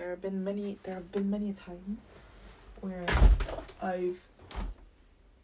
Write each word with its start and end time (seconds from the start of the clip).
there 0.00 0.10
have 0.10 0.22
been 0.22 0.42
many 0.42 0.78
there 0.82 0.94
have 0.94 1.12
been 1.12 1.30
many 1.30 1.50
a 1.50 1.52
time 1.52 1.98
where 2.80 3.04
I've 3.82 4.18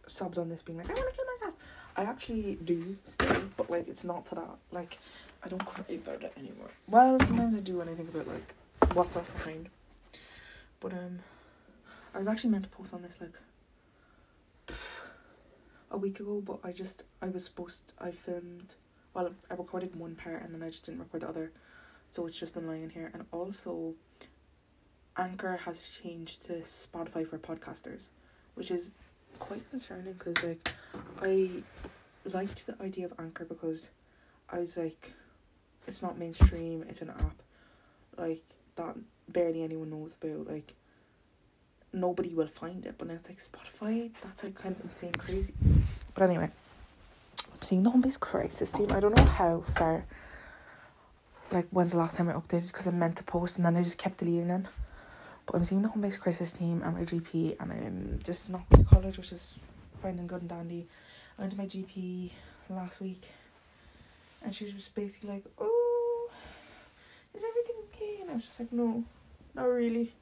sobbed 0.06 0.38
on 0.38 0.48
this 0.48 0.62
being 0.62 0.78
like, 0.78 0.88
I 0.88 0.94
wanna 0.94 1.10
kill 1.14 1.24
myself. 1.38 1.54
I 1.94 2.02
actually 2.04 2.56
do 2.64 2.96
still, 3.04 3.42
but 3.58 3.68
like 3.68 3.86
it's 3.86 4.02
not 4.02 4.24
to 4.26 4.36
that. 4.36 4.56
Like 4.72 4.98
I 5.42 5.48
don't 5.48 5.64
cry 5.64 5.84
about 5.90 6.22
it 6.22 6.32
anymore. 6.38 6.70
Well, 6.88 7.20
sometimes 7.20 7.54
I 7.54 7.60
do 7.60 7.76
when 7.76 7.88
I 7.90 7.94
think 7.94 8.08
about 8.08 8.28
like 8.28 8.94
what's 8.94 9.14
left 9.14 9.30
behind. 9.36 9.68
But 10.80 10.94
um 10.94 11.18
I 12.14 12.18
was 12.18 12.26
actually 12.26 12.50
meant 12.50 12.64
to 12.64 12.70
post 12.70 12.94
on 12.94 13.02
this 13.02 13.18
like 13.20 13.38
a 15.90 15.98
week 15.98 16.18
ago, 16.18 16.42
but 16.42 16.60
I 16.64 16.72
just 16.72 17.04
I 17.20 17.26
was 17.26 17.44
supposed 17.44 17.92
I 17.98 18.10
filmed 18.10 18.74
well, 19.12 19.34
I 19.50 19.54
recorded 19.54 19.96
one 19.96 20.14
part 20.14 20.42
and 20.42 20.54
then 20.54 20.62
I 20.62 20.70
just 20.70 20.86
didn't 20.86 21.00
record 21.00 21.20
the 21.20 21.28
other. 21.28 21.52
So 22.10 22.24
it's 22.24 22.38
just 22.38 22.54
been 22.54 22.66
lying 22.66 22.88
here. 22.88 23.10
And 23.12 23.26
also 23.32 23.94
Anchor 25.18 25.56
has 25.64 25.88
changed 25.88 26.46
to 26.46 26.54
Spotify 26.54 27.26
for 27.26 27.38
podcasters, 27.38 28.08
which 28.54 28.70
is 28.70 28.90
quite 29.38 29.68
concerning 29.70 30.14
because 30.14 30.42
like 30.42 30.74
I 31.22 31.50
liked 32.24 32.66
the 32.66 32.76
idea 32.82 33.06
of 33.06 33.14
Anchor 33.18 33.44
because 33.44 33.90
I 34.50 34.58
was 34.58 34.76
like 34.76 35.12
it's 35.86 36.02
not 36.02 36.18
mainstream, 36.18 36.84
it's 36.88 37.00
an 37.02 37.10
app 37.10 37.42
like 38.18 38.42
that 38.76 38.96
barely 39.28 39.62
anyone 39.62 39.90
knows 39.90 40.14
about 40.20 40.48
like 40.52 40.74
nobody 41.92 42.34
will 42.34 42.46
find 42.46 42.84
it. 42.84 42.96
But 42.98 43.08
now 43.08 43.14
it's 43.14 43.28
like 43.28 43.38
Spotify 43.38 44.10
that's 44.22 44.44
like 44.44 44.54
kind 44.54 44.76
of 44.76 44.84
insane 44.84 45.12
crazy. 45.12 45.54
But 46.14 46.24
anyway 46.24 46.50
I'm 47.52 47.62
seeing 47.62 47.82
the 47.82 47.90
home 47.90 48.02
based 48.02 48.20
crisis 48.20 48.72
team 48.72 48.88
I 48.90 49.00
don't 49.00 49.16
know 49.16 49.24
how 49.24 49.62
far 49.74 50.04
like 51.50 51.68
when's 51.70 51.92
the 51.92 51.98
last 51.98 52.16
time 52.16 52.28
I 52.28 52.32
updated 52.32 52.66
because 52.68 52.86
I 52.86 52.90
meant 52.90 53.16
to 53.16 53.24
post 53.24 53.56
and 53.56 53.64
then 53.64 53.76
I 53.76 53.82
just 53.82 53.98
kept 53.98 54.18
deleting 54.18 54.48
them 54.48 54.68
but 55.46 55.54
I'm 55.54 55.64
seeing 55.64 55.82
the 55.82 55.88
home 55.88 56.02
based 56.02 56.20
crisis 56.20 56.52
team 56.52 56.82
and 56.84 56.94
my 56.94 57.02
GP 57.02 57.56
and 57.60 57.72
I'm 57.72 58.20
just 58.22 58.50
not 58.50 58.68
going 58.70 58.84
to 58.84 58.90
college 58.90 59.16
which 59.16 59.32
is 59.32 59.52
fine 60.02 60.18
and 60.18 60.28
good 60.28 60.42
and 60.42 60.50
dandy 60.50 60.86
I 61.38 61.42
went 61.42 61.52
to 61.54 61.58
my 61.58 61.66
GP 61.66 62.30
last 62.68 63.00
week 63.00 63.30
and 64.42 64.54
she 64.54 64.64
was 64.64 64.74
just 64.74 64.94
basically 64.94 65.30
like 65.30 65.44
oh 65.58 66.30
is 67.34 67.44
everything 67.44 67.76
okay 67.88 68.18
and 68.20 68.30
I 68.30 68.34
was 68.34 68.44
just 68.44 68.60
like 68.60 68.72
no 68.72 69.04
not 69.54 69.64
really 69.64 70.12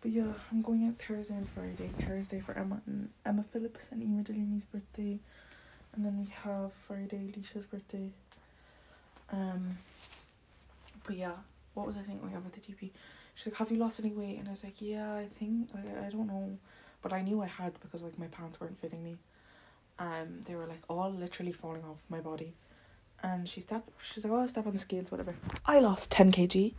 but 0.00 0.12
yeah, 0.12 0.32
I'm 0.52 0.62
going 0.62 0.86
out 0.86 0.94
Thursday 0.96 1.34
and 1.34 1.48
Friday. 1.48 1.90
Thursday 2.06 2.40
for 2.40 2.56
Emma 2.56 2.80
and 2.86 3.10
Emma 3.26 3.44
Phillips 3.52 3.86
and 3.90 4.02
Ema 4.02 4.22
Delaney's 4.22 4.64
birthday. 4.64 5.18
And 5.92 6.04
then 6.04 6.18
we 6.18 6.32
have 6.44 6.70
Friday 6.86 7.32
Alicia's 7.34 7.64
birthday. 7.64 8.10
Um 9.32 9.78
but 11.04 11.16
yeah, 11.16 11.32
what 11.74 11.86
was 11.86 11.96
I 11.96 12.00
thinking? 12.00 12.20
Oh 12.24 12.28
yeah, 12.30 12.38
about 12.38 12.52
the 12.52 12.60
GP. 12.60 12.90
She's 13.38 13.46
like, 13.46 13.56
Have 13.58 13.70
you 13.70 13.76
lost 13.76 14.00
any 14.00 14.10
weight? 14.10 14.38
And 14.40 14.48
I 14.48 14.50
was 14.50 14.64
like, 14.64 14.82
Yeah, 14.82 15.14
I 15.14 15.26
think 15.26 15.70
I 15.72 16.06
I 16.06 16.10
don't 16.10 16.26
know. 16.26 16.58
But 17.02 17.12
I 17.12 17.22
knew 17.22 17.40
I 17.40 17.46
had 17.46 17.78
because 17.80 18.02
like 18.02 18.18
my 18.18 18.26
pants 18.26 18.60
weren't 18.60 18.80
fitting 18.80 19.04
me. 19.04 19.16
Um 20.00 20.40
they 20.44 20.56
were 20.56 20.66
like 20.66 20.82
all 20.88 21.12
literally 21.12 21.52
falling 21.52 21.84
off 21.84 21.98
my 22.08 22.20
body. 22.20 22.54
And 23.22 23.48
she 23.48 23.60
stepped 23.60 23.90
she's 24.02 24.24
like, 24.24 24.32
Oh 24.32 24.44
step 24.48 24.66
on 24.66 24.72
the 24.72 24.80
scales, 24.80 25.12
whatever. 25.12 25.36
I 25.64 25.78
lost 25.78 26.10
ten 26.10 26.32
kg 26.32 26.74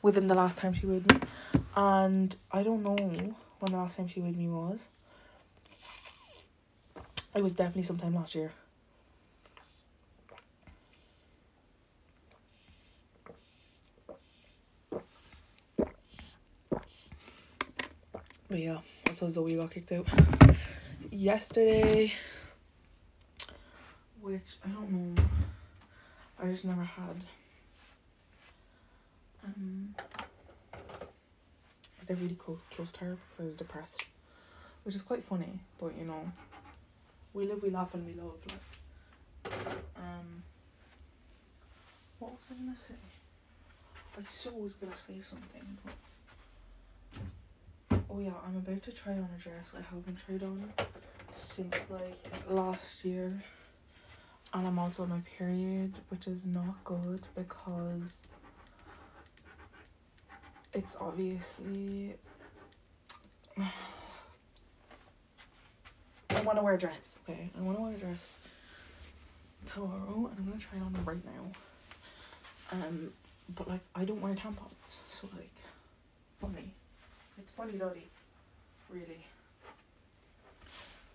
within 0.00 0.28
the 0.28 0.36
last 0.36 0.56
time 0.56 0.72
she 0.72 0.86
weighed 0.86 1.10
me. 1.12 1.18
And 1.74 2.36
I 2.52 2.62
don't 2.62 2.84
know 2.84 2.94
when 2.94 3.72
the 3.72 3.78
last 3.78 3.96
time 3.96 4.06
she 4.06 4.20
weighed 4.20 4.36
me 4.36 4.46
was. 4.46 4.86
It 7.34 7.42
was 7.42 7.56
definitely 7.56 7.82
sometime 7.82 8.14
last 8.14 8.36
year. 8.36 8.52
But 18.48 18.58
yeah, 18.60 18.78
that's 19.04 19.20
how 19.20 19.28
Zoe 19.28 19.56
got 19.56 19.70
kicked 19.70 19.92
out. 19.92 20.08
Yesterday, 21.10 22.12
which 24.20 24.56
I 24.64 24.68
don't 24.68 24.90
know, 24.90 25.22
I 26.42 26.46
just 26.46 26.64
never 26.64 26.82
had 26.82 27.24
um, 29.44 29.94
they're 32.08 32.16
really 32.16 32.34
close, 32.34 32.58
close 32.74 32.90
to 32.92 33.04
her 33.04 33.16
because 33.28 33.40
I 33.40 33.44
was 33.44 33.56
depressed, 33.56 34.08
which 34.84 34.94
is 34.94 35.02
quite 35.02 35.24
funny. 35.24 35.60
But 35.78 35.92
you 35.98 36.06
know, 36.06 36.32
we 37.34 37.46
live, 37.46 37.62
we 37.62 37.70
laugh, 37.70 37.94
and 37.94 38.06
we 38.06 38.14
love. 38.14 38.34
Like, 38.50 39.76
um, 39.96 40.42
what 42.18 42.32
was 42.32 42.50
I 42.50 42.54
gonna 42.54 42.76
say? 42.76 42.94
I 44.18 44.22
so 44.24 44.50
was 44.52 44.74
gonna 44.74 44.96
say 44.96 45.20
something, 45.20 45.78
but 45.84 45.92
oh 48.10 48.20
yeah, 48.20 48.30
I'm 48.46 48.56
about 48.56 48.82
to 48.84 48.92
try 48.92 49.12
on 49.12 49.28
a 49.36 49.40
dress 49.40 49.74
I 49.76 49.82
haven't 49.82 50.18
tried 50.24 50.42
on 50.42 50.72
since 51.32 51.74
like 51.90 52.16
last 52.48 53.04
year. 53.04 53.42
And 54.52 54.66
I'm 54.66 54.78
also 54.78 55.02
on 55.02 55.10
my 55.10 55.20
period, 55.36 55.92
which 56.08 56.26
is 56.26 56.46
not 56.46 56.82
good 56.84 57.20
because 57.34 58.22
it's 60.72 60.96
obviously 61.00 62.14
I 63.58 63.70
want 66.42 66.58
to 66.58 66.64
wear 66.64 66.74
a 66.74 66.78
dress, 66.78 67.16
okay? 67.28 67.50
I 67.58 67.60
want 67.60 67.76
to 67.76 67.82
wear 67.82 67.92
a 67.92 67.98
dress 67.98 68.36
tomorrow, 69.66 70.28
and 70.30 70.38
I'm 70.38 70.46
gonna 70.46 70.58
try 70.60 70.78
it 70.78 70.82
on 70.82 70.96
right 71.04 71.24
now. 71.24 71.52
Um, 72.72 73.12
but 73.54 73.68
like 73.68 73.80
I 73.94 74.04
don't 74.04 74.20
wear 74.20 74.34
tampons, 74.34 74.98
so 75.10 75.28
like, 75.36 75.50
funny. 76.40 76.72
It's 77.38 77.50
funny, 77.50 77.72
Dotty. 77.72 78.06
Really. 78.90 79.24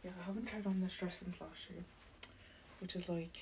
Yeah, 0.03 0.11
I 0.21 0.25
haven't 0.25 0.45
tried 0.45 0.65
on 0.65 0.81
this 0.81 0.93
dress 0.93 1.19
since 1.19 1.39
last 1.39 1.69
year, 1.69 1.83
which 2.81 2.95
is 2.95 3.07
like 3.09 3.37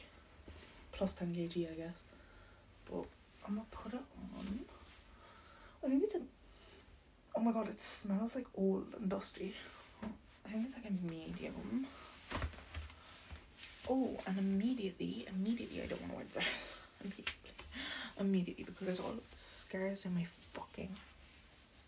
plus 0.91 1.13
ten 1.13 1.33
kg, 1.33 1.71
I 1.71 1.75
guess. 1.75 1.99
But 2.89 3.05
I'm 3.47 3.55
gonna 3.55 3.65
put 3.71 3.93
it 3.93 3.99
on. 4.37 4.59
I 5.83 5.87
think 5.89 6.03
it's 6.03 6.15
a. 6.15 6.21
Oh 7.35 7.41
my 7.41 7.51
god, 7.51 7.69
it 7.69 7.81
smells 7.81 8.35
like 8.35 8.47
old 8.55 8.87
and 8.99 9.09
dusty. 9.09 9.53
I 10.45 10.49
think 10.49 10.65
it's 10.65 10.75
like 10.75 10.85
a 10.85 11.05
medium. 11.11 11.87
Oh, 13.89 14.15
and 14.27 14.37
immediately, 14.37 15.25
immediately, 15.27 15.81
I 15.81 15.85
don't 15.85 16.01
want 16.01 16.11
to 16.11 16.17
wear 16.17 16.25
this. 16.35 16.77
Immediately, 17.03 17.33
immediately, 18.19 18.63
because 18.63 18.85
there's 18.85 18.99
all 18.99 19.15
scars 19.33 20.05
in 20.05 20.13
my 20.13 20.27
fucking 20.53 20.95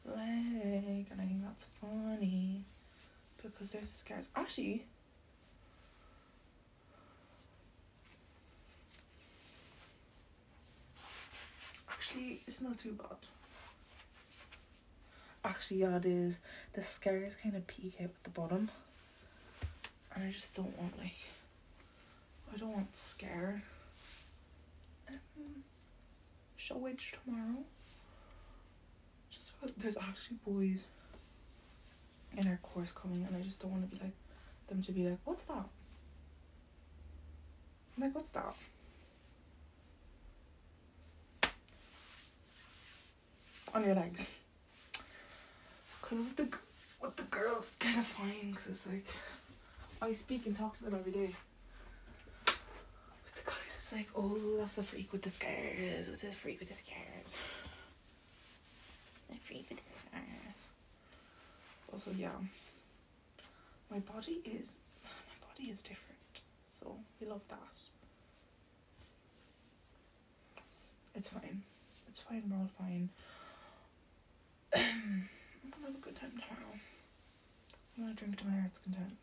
leg, 0.06 1.08
and 1.12 1.22
I 1.22 1.26
think 1.26 1.44
that's 1.44 1.66
funny. 1.82 2.64
Because 3.42 3.72
there's 3.72 3.90
scars. 3.90 4.30
Actually, 4.36 4.86
actually, 11.90 12.42
it's 12.48 12.62
not 12.62 12.78
too 12.78 12.94
bad. 12.94 13.18
Actually 15.46 15.78
yeah 15.82 15.98
it 15.98 16.06
is. 16.06 16.40
The 16.74 16.84
scars 16.84 17.36
kind 17.36 17.56
of 17.56 17.68
peek 17.68 17.96
out 18.00 18.06
at 18.06 18.24
the 18.24 18.30
bottom. 18.30 18.70
And 20.16 20.24
I 20.24 20.32
just 20.32 20.54
don't 20.54 20.78
want 20.80 20.98
like 20.98 21.16
I 22.54 22.58
don't 22.58 22.74
want 22.74 22.96
scare. 22.96 23.64
Um, 25.10 25.64
showage 26.58 27.14
tomorrow 27.26 27.64
there's 29.78 29.98
actually 29.98 30.38
boys 30.46 30.84
in 32.38 32.48
our 32.48 32.60
course 32.64 32.92
coming 32.92 33.26
and 33.28 33.36
I 33.36 33.42
just 33.42 33.62
don't 33.62 33.72
want 33.72 33.90
to 33.90 33.96
be 33.96 34.02
like 34.02 34.14
them 34.68 34.82
to 34.84 34.92
be 34.92 35.08
like 35.08 35.20
what's 35.26 35.44
that 35.46 35.66
I'm 37.96 38.04
like 38.04 38.16
what's 38.16 38.30
that 38.30 38.56
on 43.74 43.84
your 43.86 43.96
legs 43.96 44.30
because 46.02 46.20
with 46.20 46.36
the 46.36 46.48
with 47.02 47.16
the 47.16 47.24
girls 47.24 47.78
kind 47.80 47.98
of 48.00 48.06
fine 48.06 48.52
because 48.52 48.68
it's 48.68 48.88
like 48.88 49.06
I 50.02 50.12
speak 50.12 50.46
and 50.46 50.56
talk 50.56 50.78
to 50.78 50.84
them 50.84 50.96
every 50.96 51.12
day. 51.12 51.34
With 52.46 53.36
the 53.36 53.52
guys 53.52 53.78
it's 53.78 53.92
like 53.92 54.10
oh 54.16 54.38
that's 54.58 54.78
a 54.78 54.84
freak 54.84 55.12
with 55.12 55.22
the 55.22 55.30
scars. 55.30 56.10
What's 56.10 56.22
this 56.22 56.36
freak 56.36 56.60
with 56.60 56.70
the 56.70 56.76
scars? 56.76 57.36
Freak 59.42 59.70
with 59.70 59.84
the. 59.86 60.00
Also 61.92 62.10
yeah, 62.18 62.30
my 63.92 64.00
body 64.00 64.42
is 64.46 64.74
my 65.04 65.48
body 65.48 65.70
is 65.70 65.82
different, 65.84 66.42
so 66.68 66.96
we 67.22 67.28
love 67.28 67.42
that. 67.50 67.58
It's 71.16 71.28
fine. 71.28 71.62
It's 72.08 72.20
fine. 72.22 72.44
We're 72.50 72.58
all 72.58 72.70
fine. 72.80 73.10
I'm 74.76 75.28
gonna 75.72 75.86
have 75.86 75.96
a 75.96 76.00
good 76.00 76.16
time 76.16 76.32
tomorrow. 76.32 76.74
I'm 77.98 78.04
gonna 78.06 78.16
drink 78.16 78.38
to 78.38 78.48
my 78.48 78.60
heart's 78.60 78.80
content. 78.80 79.18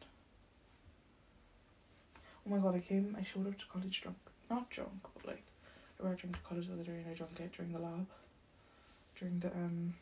Oh 2.47 2.51
my 2.51 2.59
god, 2.59 2.77
I 2.77 2.81
came, 2.81 3.17
I 3.19 3.23
showed 3.23 3.47
up 3.49 3.59
to 3.59 3.67
college 3.67 4.01
drunk. 4.01 4.17
Not 4.49 4.71
drunk, 4.71 5.03
but 5.15 5.27
like, 5.27 5.43
I 6.01 6.05
went 6.05 6.19
drink 6.19 6.37
to 6.37 6.43
college 6.43 6.69
the 6.69 6.75
other 6.75 6.85
day 6.85 7.03
and 7.05 7.11
I 7.11 7.15
drank 7.15 7.39
it 7.41 7.53
during 7.53 7.73
the 7.73 7.79
lab. 7.79 8.07
During 9.20 9.38
the 9.38 9.49
um 9.49 9.94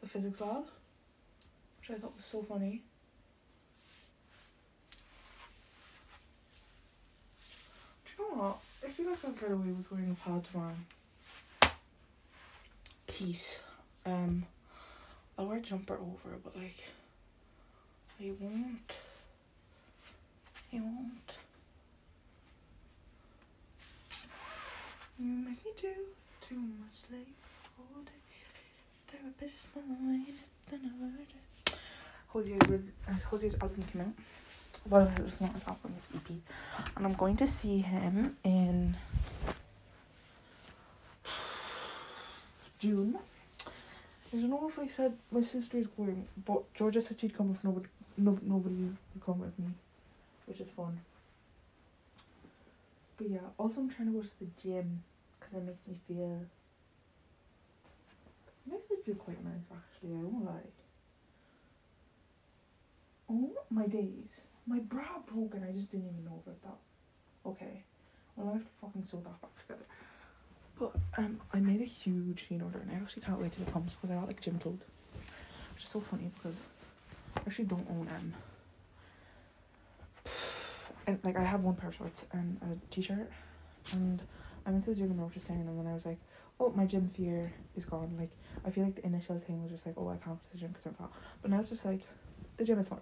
the 0.00 0.06
physics 0.06 0.40
lab, 0.40 0.64
which 1.80 1.90
I 1.90 2.00
thought 2.00 2.14
was 2.14 2.24
so 2.24 2.42
funny. 2.42 2.82
Do 8.04 8.22
you 8.22 8.36
know 8.36 8.42
what? 8.42 8.58
I 8.84 8.88
feel 8.88 9.10
like 9.10 9.24
I'll 9.24 9.32
get 9.32 9.50
away 9.50 9.72
with 9.72 9.90
wearing 9.90 10.10
a 10.10 10.28
pad 10.28 10.44
tomorrow. 10.44 10.76
Peace. 13.06 13.58
Um, 14.06 14.46
I'll 15.38 15.46
wear 15.46 15.58
a 15.58 15.60
jumper 15.60 15.94
over, 15.94 16.36
but 16.42 16.56
like, 16.56 16.88
I 18.20 18.32
won't. 18.40 18.98
I 20.72 20.80
won't. 20.80 21.36
You 25.22 25.28
make 25.28 25.64
me 25.64 25.70
do 25.80 25.88
too 26.40 26.56
much 26.56 27.06
sleep 27.06 27.36
all 27.78 28.02
day. 28.02 28.10
Therapist, 29.06 29.66
mine, 29.76 30.26
then 30.68 30.90
I. 31.00 31.74
Hozier's, 32.26 32.68
with- 32.68 32.90
Hozier's 33.30 33.54
album 33.62 33.84
came 33.92 34.02
out. 34.02 34.14
Well, 34.90 35.08
it's 35.18 35.40
not 35.40 35.52
his 35.52 35.62
album, 35.62 35.92
it's 35.94 36.08
EP. 36.12 36.28
And 36.96 37.06
I'm 37.06 37.12
going 37.12 37.36
to 37.36 37.46
see 37.46 37.78
him 37.78 38.36
in 38.42 38.96
June. 42.80 43.16
I 43.66 44.36
don't 44.38 44.50
know 44.50 44.68
if 44.68 44.76
I 44.76 44.88
said 44.88 45.16
my 45.30 45.42
sister's 45.42 45.86
going, 45.86 46.26
but 46.44 46.74
Georgia 46.74 47.00
said 47.00 47.20
she'd 47.20 47.36
come 47.36 47.52
if 47.52 47.62
nobody, 47.62 47.86
no, 48.18 48.36
nobody 48.42 48.74
would 48.74 48.96
come 49.24 49.38
with 49.38 49.56
me, 49.56 49.66
which 50.46 50.58
is 50.58 50.68
fun. 50.76 50.98
But 53.16 53.30
yeah, 53.30 53.38
also 53.56 53.82
I'm 53.82 53.88
trying 53.90 54.08
to 54.08 54.14
go 54.14 54.22
to 54.22 54.38
the 54.40 54.46
gym 54.60 55.04
because 55.42 55.62
it 55.62 55.66
makes 55.66 55.86
me 55.86 55.94
feel. 56.06 56.44
It 58.66 58.72
makes 58.72 58.90
me 58.90 58.96
feel 59.04 59.14
quite 59.16 59.42
nice 59.44 59.66
actually. 59.70 60.16
I 60.16 60.22
won't 60.22 60.44
lie. 60.44 60.70
Oh 63.30 63.50
my 63.70 63.86
days, 63.86 64.40
my 64.66 64.78
bra 64.78 65.04
broke 65.26 65.54
and 65.54 65.64
I 65.64 65.72
just 65.72 65.90
didn't 65.90 66.08
even 66.10 66.24
know 66.24 66.42
about 66.44 66.62
that. 66.62 67.48
Okay, 67.48 67.82
well 68.36 68.50
I 68.50 68.52
have 68.52 68.62
to 68.62 68.70
fucking 68.80 69.06
sew 69.10 69.18
that 69.24 69.40
back 69.40 69.50
together. 69.62 69.86
But 70.78 70.92
um, 71.18 71.40
I 71.52 71.60
made 71.60 71.80
a 71.80 71.84
huge 71.84 72.46
Shein 72.48 72.62
order 72.62 72.78
and 72.78 72.90
I 72.90 72.94
actually 72.94 73.22
can't 73.22 73.40
wait 73.40 73.52
till 73.52 73.62
it 73.62 73.72
comes 73.72 73.92
because 73.94 74.10
I 74.10 74.14
got 74.14 74.26
like 74.26 74.40
gym 74.40 74.58
clothes, 74.58 74.84
which 75.74 75.84
is 75.84 75.88
so 75.88 76.00
funny 76.00 76.30
because 76.34 76.60
I 77.36 77.40
actually 77.46 77.66
don't 77.66 77.86
own 77.90 78.08
um. 78.16 78.34
And 81.04 81.18
like 81.24 81.36
I 81.36 81.42
have 81.42 81.62
one 81.62 81.74
pair 81.74 81.88
of 81.88 81.96
shorts 81.96 82.24
and 82.32 82.58
a 82.62 82.94
t-shirt, 82.94 83.28
and 83.92 84.22
I 84.66 84.70
went 84.70 84.84
to 84.84 84.90
the 84.90 84.96
gym 84.96 85.10
and 85.10 85.20
I 85.20 85.24
was 85.24 85.34
just 85.34 85.46
saying, 85.46 85.60
and 85.60 85.78
then 85.78 85.86
I 85.86 85.94
was 85.94 86.06
like, 86.06 86.18
oh, 86.60 86.72
my 86.76 86.86
gym 86.86 87.08
fear 87.08 87.52
is 87.76 87.84
gone. 87.84 88.14
Like 88.18 88.30
I 88.64 88.70
feel 88.70 88.84
like 88.84 88.96
the 88.96 89.06
initial 89.06 89.38
thing 89.40 89.62
was 89.62 89.72
just 89.72 89.86
like, 89.86 89.94
oh, 89.98 90.08
I 90.08 90.16
can't 90.16 90.38
go 90.38 90.40
to 90.50 90.52
the 90.52 90.58
gym 90.58 90.68
because 90.68 90.86
I'm 90.86 90.94
fat, 90.94 91.10
but 91.40 91.50
now 91.50 91.60
it's 91.60 91.70
just 91.70 91.84
like, 91.84 92.00
the 92.56 92.64
gym 92.64 92.78
is 92.78 92.88
fun. 92.88 93.00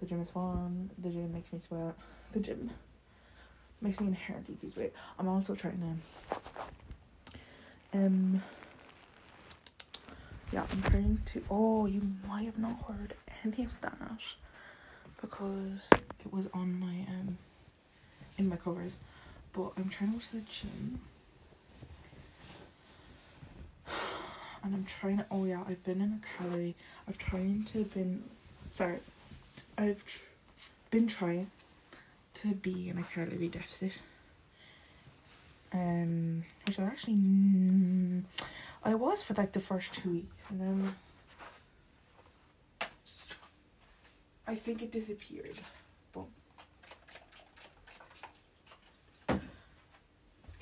The 0.00 0.06
gym 0.06 0.20
is 0.20 0.30
fun. 0.30 0.90
The 0.98 1.08
gym 1.10 1.32
makes 1.32 1.52
me 1.52 1.60
sweat. 1.66 1.94
The 2.32 2.40
gym 2.40 2.70
makes 3.80 4.00
me 4.00 4.08
inherently 4.08 4.56
lose 4.62 4.76
weight. 4.76 4.92
I'm 5.18 5.28
also 5.28 5.54
trying 5.54 6.00
to 7.92 7.98
um 7.98 8.42
yeah, 10.52 10.64
I'm 10.70 10.82
trying 10.82 11.20
to 11.32 11.44
oh 11.50 11.86
you 11.86 12.02
might 12.26 12.46
have 12.46 12.58
not 12.58 12.82
heard 12.88 13.14
any 13.44 13.64
of 13.64 13.80
that 13.82 13.96
because 15.20 15.88
it 16.24 16.32
was 16.32 16.48
on 16.54 16.78
my 16.78 17.06
um 17.12 17.38
in 18.38 18.48
my 18.48 18.56
covers. 18.56 18.92
But 19.54 19.72
I'm 19.76 19.88
trying 19.88 20.10
to 20.12 20.16
go 20.18 20.22
to 20.22 20.36
the 20.36 20.42
gym. 20.42 21.00
And 24.64 24.74
I'm 24.74 24.84
trying 24.84 25.18
to 25.18 25.26
oh 25.30 25.44
yeah, 25.44 25.62
I've 25.68 25.84
been 25.84 26.00
in 26.00 26.20
a 26.22 26.42
calorie 26.42 26.74
I've 27.06 27.18
trying 27.18 27.64
to 27.64 27.84
been 27.84 28.24
sorry. 28.70 28.98
I've 29.76 30.04
tr- 30.06 30.30
been 30.90 31.06
trying 31.06 31.50
to 32.34 32.48
be 32.48 32.88
in 32.88 32.98
a 32.98 33.02
calorie 33.02 33.48
deficit. 33.48 34.00
Um, 35.72 36.44
which 36.66 36.78
I 36.78 36.84
actually 36.84 37.14
mm, 37.14 38.22
I 38.84 38.94
was 38.94 39.22
for 39.22 39.34
like 39.34 39.52
the 39.52 39.60
first 39.60 39.92
two 39.94 40.10
weeks, 40.10 40.44
and 40.48 40.60
then 40.60 40.94
I 44.46 44.54
think 44.54 44.82
it 44.82 44.92
disappeared. 44.92 45.58
But 46.12 46.24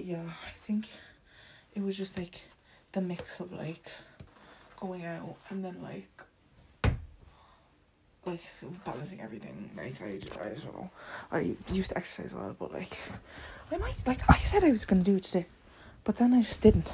yeah, 0.05 0.23
I 0.23 0.59
think 0.67 0.89
it 1.75 1.83
was 1.83 1.97
just 1.97 2.19
like 2.19 2.43
the 2.93 3.01
mix 3.01 3.41
of 3.41 3.53
like 3.53 3.91
going 4.79 5.05
out 5.05 5.37
and 5.49 5.65
then 5.65 5.77
like 5.83 6.09
like 8.25 8.41
balancing 8.85 9.21
everything. 9.21 9.71
Like 9.77 10.01
I, 10.01 10.19
I 10.41 10.49
don't 10.49 10.75
know. 10.75 10.91
I 11.31 11.57
used 11.73 11.91
to 11.91 11.97
exercise 11.97 12.33
a 12.33 12.37
lot, 12.37 12.59
but 12.59 12.73
like 12.73 12.97
I 13.71 13.77
might 13.79 14.07
like 14.07 14.29
I 14.29 14.39
said 14.39 14.65
I 14.65 14.71
was 14.71 14.85
gonna 14.85 15.03
do 15.03 15.17
it 15.17 15.25
today, 15.25 15.47
but 16.05 16.17
then 16.17 16.33
I 16.35 16.43
just 16.43 16.63
didn't 16.63 16.93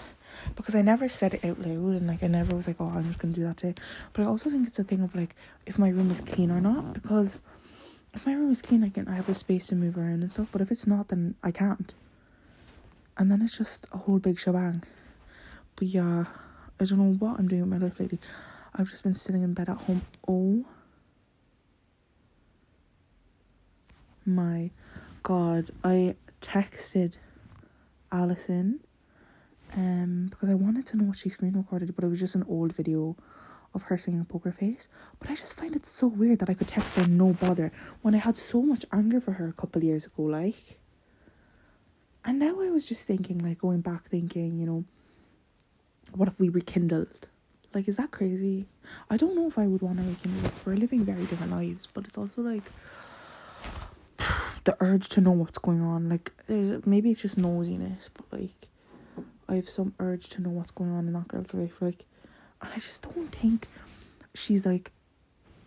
because 0.55 0.75
I 0.75 0.82
never 0.82 1.08
said 1.08 1.34
it 1.34 1.44
out 1.44 1.58
loud 1.58 1.96
and 1.96 2.06
like 2.06 2.22
I 2.22 2.28
never 2.28 2.56
was 2.56 2.66
like 2.66 2.76
oh 2.81 2.93
I'm 2.94 3.05
just 3.05 3.19
gonna 3.19 3.34
do 3.34 3.44
that 3.44 3.58
today. 3.58 3.75
But 4.12 4.22
I 4.22 4.26
also 4.26 4.50
think 4.50 4.66
it's 4.66 4.78
a 4.78 4.84
thing 4.84 5.02
of 5.02 5.14
like 5.14 5.34
if 5.66 5.78
my 5.78 5.88
room 5.88 6.10
is 6.10 6.20
clean 6.20 6.50
or 6.50 6.60
not 6.60 6.94
because 6.94 7.40
if 8.14 8.26
my 8.26 8.32
room 8.32 8.50
is 8.50 8.62
clean 8.62 8.84
I 8.84 8.88
can 8.88 9.08
I 9.08 9.14
have 9.14 9.26
the 9.26 9.34
space 9.34 9.66
to 9.69 9.75
move 9.75 9.99
around 9.99 10.22
and 10.22 10.32
stuff. 10.32 10.49
But 10.52 10.60
if 10.60 10.70
it's 10.70 10.87
not, 10.87 11.08
then 11.08 11.34
I 11.43 11.50
can't. 11.50 11.94
And 13.19 13.31
then 13.31 13.43
it's 13.43 13.59
just 13.59 13.87
a 13.93 13.99
whole 13.99 14.19
big 14.19 14.38
shebang. 14.38 14.85
But 15.76 15.88
yeah, 15.88 16.25
I 16.81 16.85
don't 16.85 16.99
know 16.99 17.15
what 17.19 17.38
I'm 17.38 17.49
doing 17.49 17.62
with 17.62 17.70
my 17.70 17.85
life 17.85 17.99
lately. 17.99 18.20
I've 18.75 18.88
just 18.88 19.03
been 19.03 19.15
sitting 19.15 19.43
in 19.43 19.55
bed 19.55 19.69
at 19.69 19.79
home. 19.79 20.03
Oh 20.26 20.65
my 24.29 24.70
god 25.23 25.70
i 25.82 26.15
texted 26.41 27.17
alison 28.12 28.81
um 29.76 30.26
because 30.31 30.49
i 30.49 30.55
wanted 30.55 30.85
to 30.85 30.97
know 30.97 31.05
what 31.05 31.17
she 31.17 31.29
screen 31.29 31.55
recorded 31.55 31.94
but 31.94 32.05
it 32.05 32.09
was 32.09 32.20
just 32.20 32.35
an 32.35 32.44
old 32.49 32.73
video 32.75 33.17
of 33.75 33.82
her 33.85 33.97
singing 33.97 34.25
poker 34.25 34.53
face 34.53 34.88
but 35.19 35.31
i 35.31 35.35
just 35.35 35.55
find 35.55 35.75
it 35.75 35.87
so 35.87 36.06
weird 36.06 36.38
that 36.38 36.50
i 36.50 36.55
could 36.55 36.69
text 36.69 36.94
her 36.94 37.06
no 37.06 37.32
bother 37.32 37.73
when 38.03 38.15
i 38.15 38.19
had 38.19 38.37
so 38.37 38.62
much 38.62 38.85
anger 38.93 39.20
for 39.20 39.32
her 39.32 39.49
a 39.49 39.53
couple 39.53 39.82
years 39.82 40.06
ago 40.06 40.23
like 40.23 40.79
and 42.25 42.38
now 42.38 42.61
i 42.61 42.70
was 42.70 42.87
just 42.87 43.06
thinking 43.06 43.38
like 43.38 43.59
going 43.59 43.81
back 43.81 44.08
thinking 44.08 44.58
you 44.58 44.67
know 44.67 44.84
what 46.13 46.29
if 46.29 46.39
we 46.41 46.48
rekindled 46.48 47.29
like 47.75 47.87
is 47.89 47.96
that 47.96 48.10
crazy 48.10 48.67
i 49.10 49.17
don't 49.17 49.37
know 49.37 49.46
if 49.46 49.58
i 49.58 49.67
would 49.67 49.82
want 49.82 49.98
to 49.98 50.05
rekindle 50.05 50.43
like, 50.43 50.67
we're 50.67 50.75
living 50.75 51.05
very 51.05 51.25
different 51.27 51.53
lives 51.53 51.87
but 51.87 52.05
it's 52.06 52.19
also 52.19 52.43
like 52.43 52.65
the 54.65 54.77
urge 54.81 55.08
to 55.10 55.20
know 55.20 55.32
what's 55.32 55.58
going 55.58 55.81
on. 55.81 56.08
Like 56.08 56.32
there's 56.46 56.84
maybe 56.87 57.10
it's 57.10 57.22
just 57.22 57.39
nosiness, 57.39 58.08
but 58.15 58.41
like 58.41 58.69
I 59.48 59.56
have 59.56 59.69
some 59.69 59.94
urge 59.98 60.29
to 60.31 60.43
know 60.43 60.51
what's 60.51 60.70
going 60.70 60.91
on 60.93 61.06
in 61.06 61.13
that 61.15 61.29
girl's 61.29 61.55
life. 61.55 61.81
Like, 61.81 62.05
and 62.60 62.70
I 62.72 62.77
just 62.77 63.03
don't 63.03 63.32
think 63.34 63.69
she's 64.34 64.67
like 64.67 64.93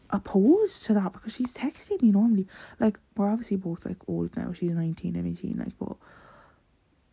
opposed 0.09 0.83
to 0.85 0.93
that 0.93 1.13
because 1.13 1.35
she's 1.35 1.53
texting 1.53 2.01
me 2.01 2.11
normally. 2.11 2.47
Like 2.79 2.99
we're 3.15 3.29
obviously 3.29 3.57
both 3.57 3.85
like 3.85 3.97
old 4.07 4.35
now. 4.37 4.53
She's 4.53 4.71
nineteen, 4.71 5.15
I'm 5.15 5.27
eighteen. 5.27 5.57
Like, 5.57 5.77
but 5.79 5.97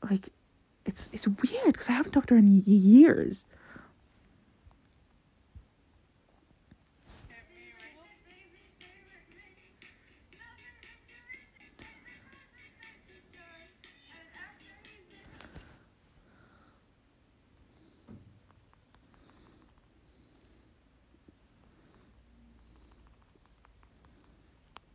like 0.03 0.29
it's 0.85 1.11
it's 1.13 1.27
weird 1.29 1.67
because 1.67 1.89
I 1.89 1.93
haven't 1.93 2.13
talked 2.13 2.29
to 2.29 2.35
her 2.35 2.39
in 2.39 2.63
years. 2.65 3.45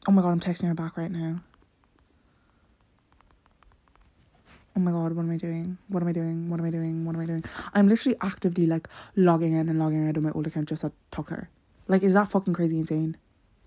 Oh 0.06 0.12
my 0.12 0.22
god, 0.22 0.32
I'm 0.32 0.40
texting 0.40 0.68
her 0.68 0.74
back 0.74 0.98
right 0.98 1.10
now. 1.10 1.40
Oh 4.76 4.80
my 4.80 4.92
god, 4.92 5.14
what 5.14 5.24
am 5.24 5.32
I 5.32 5.38
doing? 5.38 5.78
What 5.88 6.02
am 6.02 6.10
I 6.10 6.14
doing? 6.14 6.50
What 6.50 6.60
am 6.60 6.66
I 6.66 6.72
doing? 6.72 7.06
What 7.06 7.16
am 7.16 7.22
I 7.22 7.26
doing? 7.26 7.44
I'm 7.74 7.88
literally 7.88 8.18
actively 8.22 8.66
like 8.66 8.88
logging 9.16 9.54
in 9.54 9.70
and 9.70 9.78
logging 9.78 10.08
out 10.08 10.18
of 10.18 10.24
my 10.24 10.32
old 10.32 10.48
account 10.48 10.70
just 10.70 10.82
to 10.82 10.92
talk 11.12 11.28
to 11.28 11.36
her. 11.36 11.50
Like, 11.88 12.02
is 12.02 12.14
that 12.14 12.30
fucking 12.32 12.54
crazy 12.54 12.80
insane? 12.80 13.18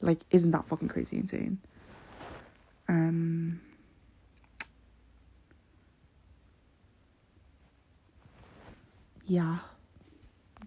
Like, 0.00 0.20
isn't 0.30 0.50
that 0.50 0.66
fucking 0.66 0.88
crazy 0.88 1.16
insane? 1.16 1.58
Um. 2.88 3.60
Yeah. 9.26 9.58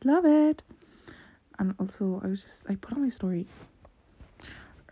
Love 0.03 0.25
it. 0.25 0.63
And 1.57 1.75
also, 1.79 2.21
I 2.23 2.27
was 2.27 2.41
just, 2.41 2.63
I 2.69 2.75
put 2.75 2.93
on 2.93 3.01
my 3.01 3.09
story 3.09 3.47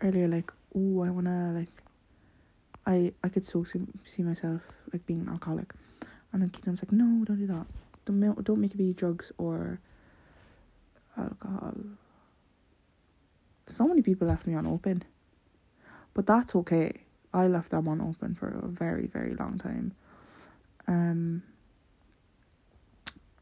earlier, 0.02 0.28
like, 0.28 0.52
oh, 0.74 1.02
I 1.02 1.10
wanna, 1.10 1.52
like, 1.54 1.68
I 2.88 3.12
I 3.22 3.28
could 3.28 3.46
so 3.46 3.62
see, 3.64 3.80
see 4.04 4.22
myself 4.22 4.62
like 4.92 5.04
being 5.06 5.20
an 5.20 5.28
alcoholic, 5.28 5.72
and 6.32 6.42
then 6.42 6.50
Keelan's 6.50 6.82
like, 6.82 6.92
no, 6.92 7.24
don't 7.24 7.38
do 7.38 7.46
that. 7.46 7.66
Don't 8.04 8.44
don't 8.44 8.60
make 8.60 8.72
it 8.74 8.78
be 8.78 8.92
drugs 8.92 9.30
or 9.38 9.80
alcohol. 11.16 11.74
So 13.66 13.86
many 13.86 14.02
people 14.02 14.26
left 14.26 14.46
me 14.46 14.54
on 14.54 14.66
open, 14.66 15.04
but 16.14 16.26
that's 16.26 16.54
okay. 16.56 17.04
I 17.32 17.46
left 17.46 17.70
them 17.70 17.86
on 17.86 18.00
open 18.00 18.34
for 18.34 18.48
a 18.48 18.66
very 18.66 19.06
very 19.06 19.34
long 19.34 19.58
time. 19.58 19.92
Um. 20.88 21.42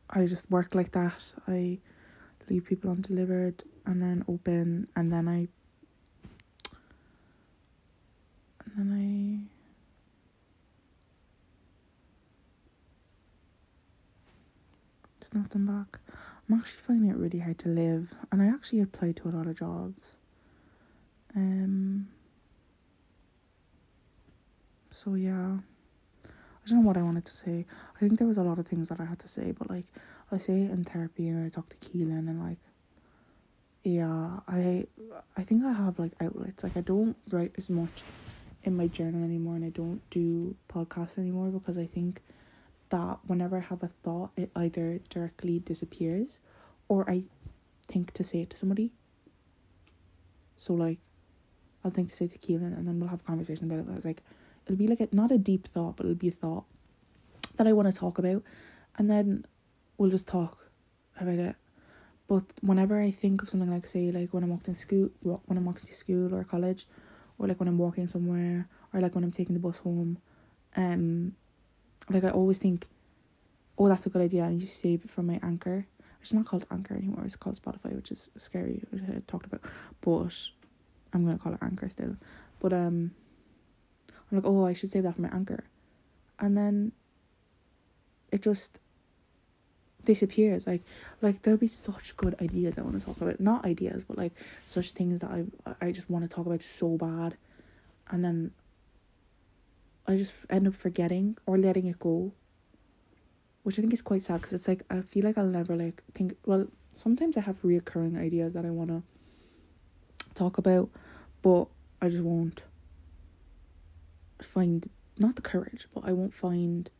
I 0.09 0.27
just 0.27 0.51
work 0.51 0.75
like 0.75 0.93
that. 0.93 1.21
I 1.49 1.79
leave 2.49 2.65
people 2.65 2.91
undelivered 2.91 3.65
and 3.87 4.01
then 4.01 4.25
open 4.29 4.87
and 4.95 5.13
then 5.13 5.27
I 5.29 5.49
and 8.65 8.66
then 8.77 8.93
I 8.93 9.57
snap 15.25 15.51
them 15.51 15.67
back. 15.67 15.99
I'm 16.49 16.59
actually 16.59 16.83
finding 16.87 17.11
it 17.11 17.17
really 17.17 17.41
hard 17.41 17.59
to 17.59 17.69
live 17.69 18.15
and 18.31 18.41
I 18.43 18.47
actually 18.47 18.81
applied 18.81 19.17
to 19.17 19.29
a 19.29 19.31
lot 19.31 19.47
of 19.47 19.59
jobs. 19.59 20.13
Um 21.35 22.09
so 24.91 25.15
yeah. 25.15 25.59
I 26.25 26.69
don't 26.69 26.83
know 26.83 26.87
what 26.87 26.97
I 26.97 27.03
wanted 27.03 27.25
to 27.27 27.33
say. 27.33 27.65
I 27.95 27.99
think 28.01 28.19
there 28.19 28.27
was 28.27 28.39
a 28.39 28.43
lot 28.43 28.59
of 28.59 28.67
things 28.67 28.89
that 28.89 29.01
I 29.01 29.05
had 29.05 29.21
to 29.21 29.29
say, 29.29 29.53
but 29.53 29.71
like 29.71 29.87
I 30.33 30.37
say 30.39 30.55
in 30.55 30.85
therapy 30.85 31.29
and 31.29 31.45
I 31.45 31.49
talk 31.49 31.69
to 31.69 31.77
Keelan 31.77 32.29
and 32.29 32.43
like 32.43 32.59
yeah, 33.85 34.41
I 34.49 34.87
I 35.37 35.43
think 35.45 35.65
I 35.65 35.73
have 35.73 35.99
like 35.99 36.13
outlets. 36.21 36.65
Like 36.65 36.77
I 36.77 36.81
don't 36.81 37.17
write 37.31 37.53
as 37.57 37.71
much 37.71 38.03
in 38.67 38.77
my 38.77 38.87
journal 38.87 39.25
anymore 39.25 39.57
and 39.57 39.65
I 39.65 39.71
don't 39.71 40.01
do 40.11 40.57
podcasts 40.69 41.19
anymore 41.19 41.49
because 41.49 41.79
I 41.79 41.87
think 41.87 42.21
that 42.91 43.19
whenever 43.27 43.57
I 43.57 43.61
have 43.61 43.83
a 43.83 43.89
thought 43.89 44.31
it 44.37 44.51
either 44.55 45.01
directly 45.09 45.59
disappears 45.59 46.39
or 46.89 47.09
I 47.09 47.23
think 47.89 48.13
to 48.15 48.25
say 48.25 48.41
it 48.41 48.51
to 48.51 48.57
somebody. 48.57 48.93
So 50.57 50.75
like 50.75 50.99
I'll 51.85 51.91
think 51.91 52.09
to 52.09 52.15
say 52.15 52.27
to 52.27 52.39
Keelan 52.39 52.77
and 52.77 52.87
then 52.87 53.01
we'll 53.01 53.09
have 53.09 53.21
a 53.21 53.25
conversation 53.25 53.65
about 53.65 53.81
it. 53.81 53.87
I 53.91 53.95
was 53.95 54.05
like 54.05 54.23
it'll 54.67 54.77
be 54.77 54.89
like 54.89 55.01
a, 55.01 55.09
not 55.13 55.31
a 55.31 55.39
deep 55.39 55.69
thought, 55.69 55.97
but 55.97 56.05
it'll 56.07 56.17
be 56.17 56.29
a 56.29 56.33
thought 56.33 56.65
that 57.57 57.67
I 57.67 57.73
want 57.73 57.93
to 57.93 57.99
talk 57.99 58.19
about, 58.19 58.43
and 58.99 59.11
then 59.11 59.47
we'll 59.97 60.11
just 60.11 60.27
talk 60.27 60.71
about 61.19 61.39
it. 61.39 61.57
But 62.29 62.45
whenever 62.61 63.01
I 63.01 63.13
think 63.13 63.43
of 63.43 63.49
something 63.49 63.71
like 63.71 63.87
say 63.87 64.11
like 64.11 64.35
when 64.35 64.43
I'm 64.43 64.51
walking 64.51 64.75
to 64.75 64.81
school, 64.81 65.11
when 65.23 65.57
I'm 65.57 65.65
walking 65.65 65.87
to 65.87 65.95
school 65.95 66.35
or 66.35 66.45
college, 66.45 66.87
or 67.39 67.47
like 67.47 67.61
when 67.61 67.69
I'm 67.69 67.79
walking 67.79 68.09
somewhere, 68.09 68.69
or 68.93 69.01
like 69.01 69.15
when 69.15 69.25
I'm 69.25 69.33
taking 69.33 69.55
the 69.55 69.61
bus 69.61 69.79
home, 69.79 70.19
um, 70.77 71.35
like 72.09 72.25
I 72.25 72.31
always 72.31 72.59
think, 72.59 72.87
oh 73.79 73.89
that's 73.89 74.07
a 74.07 74.11
good 74.11 74.23
idea. 74.23 74.45
I 74.45 74.51
need 74.51 74.61
to 74.61 74.67
save 74.67 75.05
it 75.05 75.11
from 75.11 75.27
my 75.27 75.41
anchor. 75.43 75.87
It's 76.21 76.33
not 76.33 76.47
called 76.47 76.67
Anchor 76.73 76.95
anymore. 76.97 77.25
It's 77.25 77.37
called 77.37 77.61
Spotify, 77.61 77.95
which 77.95 78.11
is 78.11 78.29
scary, 78.37 78.83
which 78.91 79.03
I 79.03 79.23
talked 79.29 79.47
about. 79.47 79.61
But 80.01 80.35
I'm 81.13 81.25
gonna 81.25 81.39
call 81.39 81.53
it 81.53 81.61
Anchor 81.63 81.89
still. 81.89 82.17
But 82.59 82.73
um 82.73 83.13
I'm 84.31 84.39
like, 84.39 84.47
oh, 84.47 84.67
I 84.67 84.73
should 84.73 84.91
save 84.91 85.05
that 85.05 85.15
for 85.15 85.23
my 85.23 85.29
anchor. 85.29 85.65
And 86.39 86.57
then 86.57 86.93
it 88.33 88.43
just 88.43 88.81
disappears. 90.07 90.67
Like 90.67 90.83
like 91.21 91.43
there'll 91.43 91.59
be 91.59 91.67
such 91.67 92.17
good 92.17 92.35
ideas 92.41 92.79
I 92.79 92.83
want 92.83 92.99
to 92.99 93.05
talk 93.05 93.21
about. 93.21 93.41
Not 93.41 93.65
ideas, 93.65 94.05
but 94.05 94.17
like 94.17 94.33
such 94.65 94.93
things 94.93 95.21
that 95.21 95.31
I 95.31 95.45
I 95.81 95.93
just 95.93 96.09
want 96.09 96.25
to 96.25 96.35
talk 96.35 96.47
about 96.47 96.63
so 96.63 96.97
bad. 96.97 97.37
And 98.09 98.25
then 98.25 98.53
I 100.07 100.17
just 100.17 100.33
end 100.49 100.67
up 100.67 100.75
forgetting 100.75 101.37
or 101.45 101.59
letting 101.59 101.87
it 101.87 101.99
go. 101.99 102.33
Which 103.65 103.79
I 103.79 103.83
think 103.83 103.93
is 103.93 104.03
quite 104.03 104.23
sad 104.23 104.41
because 104.41 104.55
it's 104.55 104.69
like 104.69 104.83
I 104.89 105.03
feel 105.03 105.25
like 105.25 105.37
I'll 105.37 105.45
never 105.45 105.77
like 105.77 106.03
think 106.15 106.37
well, 106.47 106.69
sometimes 106.95 107.37
I 107.37 107.41
have 107.41 107.61
reoccurring 107.63 108.19
ideas 108.19 108.55
that 108.55 108.65
I 108.65 108.71
wanna 108.71 109.03
talk 110.35 110.57
about, 110.57 110.89
but 111.43 111.67
I 112.01 112.09
just 112.09 112.23
won't 112.23 112.63
find 114.41 114.89
not 115.19 115.37
the 115.37 115.43
courage, 115.43 115.89
but 115.95 116.05
I 116.05 116.13
won't 116.13 116.35
find 116.35 116.91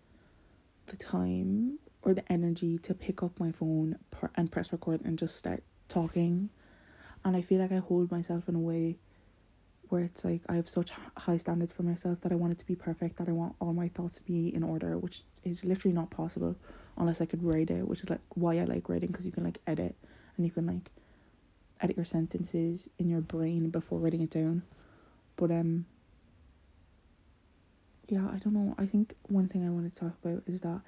the 0.87 0.97
time 0.97 1.79
or 2.07 2.15
the 2.15 2.33
energy 2.33 2.79
to 2.79 2.95
pick 2.95 3.21
up 3.21 3.39
my 3.41 3.51
phone 3.51 3.99
and 4.37 4.53
press 4.53 4.71
record 4.71 5.01
and 5.05 5.19
just 5.19 5.35
start 5.37 5.65
talking. 5.89 6.49
And 7.25 7.37
I 7.37 7.43
feel 7.43 7.59
like 7.59 7.73
I 7.73 7.79
hold 7.79 8.13
myself 8.13 8.49
in 8.49 8.55
a 8.55 8.61
way 8.61 8.97
where 9.89 10.05
it's 10.05 10.25
like 10.25 10.43
I 10.49 10.55
have 10.55 10.69
such 10.69 10.93
high 11.17 11.37
standards 11.37 11.73
for 11.73 11.83
myself 11.83 12.21
that 12.21 12.31
I 12.31 12.37
want 12.37 12.53
it 12.53 12.59
to 12.59 12.65
be 12.65 12.77
perfect, 12.77 13.17
that 13.17 13.29
I 13.29 13.33
want 13.33 13.57
all 13.61 13.73
my 13.73 13.89
thoughts 13.89 14.19
to 14.19 14.23
be 14.23 14.55
in 14.55 14.63
order, 14.63 14.97
which 14.97 15.23
is 15.43 15.65
literally 15.65 15.95
not 15.95 16.11
possible 16.11 16.55
unless 16.97 17.21
I 17.21 17.27
could 17.27 17.43
write 17.43 17.71
it, 17.71 17.89
which 17.89 18.05
is 18.05 18.09
like 18.09 18.21
why 18.35 18.57
I 18.57 18.65
like 18.65 18.89
writing 18.89 19.09
because 19.09 19.27
you 19.27 19.33
can 19.33 19.43
like 19.43 19.61
edit 19.67 19.97
and 20.37 20.47
you 20.47 20.53
can 20.53 20.65
like 20.65 20.93
edit 21.81 21.97
your 21.97 22.05
sentences 22.05 22.89
in 23.01 23.09
your 23.09 23.21
brain 23.21 23.71
before 23.71 23.99
writing 23.99 24.23
it 24.23 24.31
down. 24.31 24.63
But 25.35 25.51
um 25.51 25.87
yeah, 28.07 28.29
I 28.33 28.39
don't 28.39 28.55
know. 28.55 28.77
I 28.79 28.87
think 28.87 29.17
one 29.25 29.49
thing 29.49 29.67
I 29.67 29.71
want 29.71 29.93
to 29.93 30.01
talk 30.01 30.13
about 30.25 30.45
is 30.47 30.61
that 30.61 30.81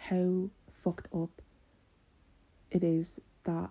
how 0.00 0.48
fucked 0.82 1.08
up 1.14 1.42
it 2.70 2.84
is 2.84 3.20
that 3.44 3.70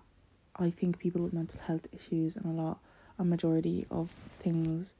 I 0.56 0.70
think 0.70 0.98
people 0.98 1.22
with 1.22 1.32
mental 1.32 1.60
health 1.60 1.86
issues 1.92 2.36
and 2.36 2.44
a 2.46 2.62
lot, 2.62 2.80
a 3.18 3.24
majority 3.24 3.86
of 3.90 4.10
things 4.38 4.94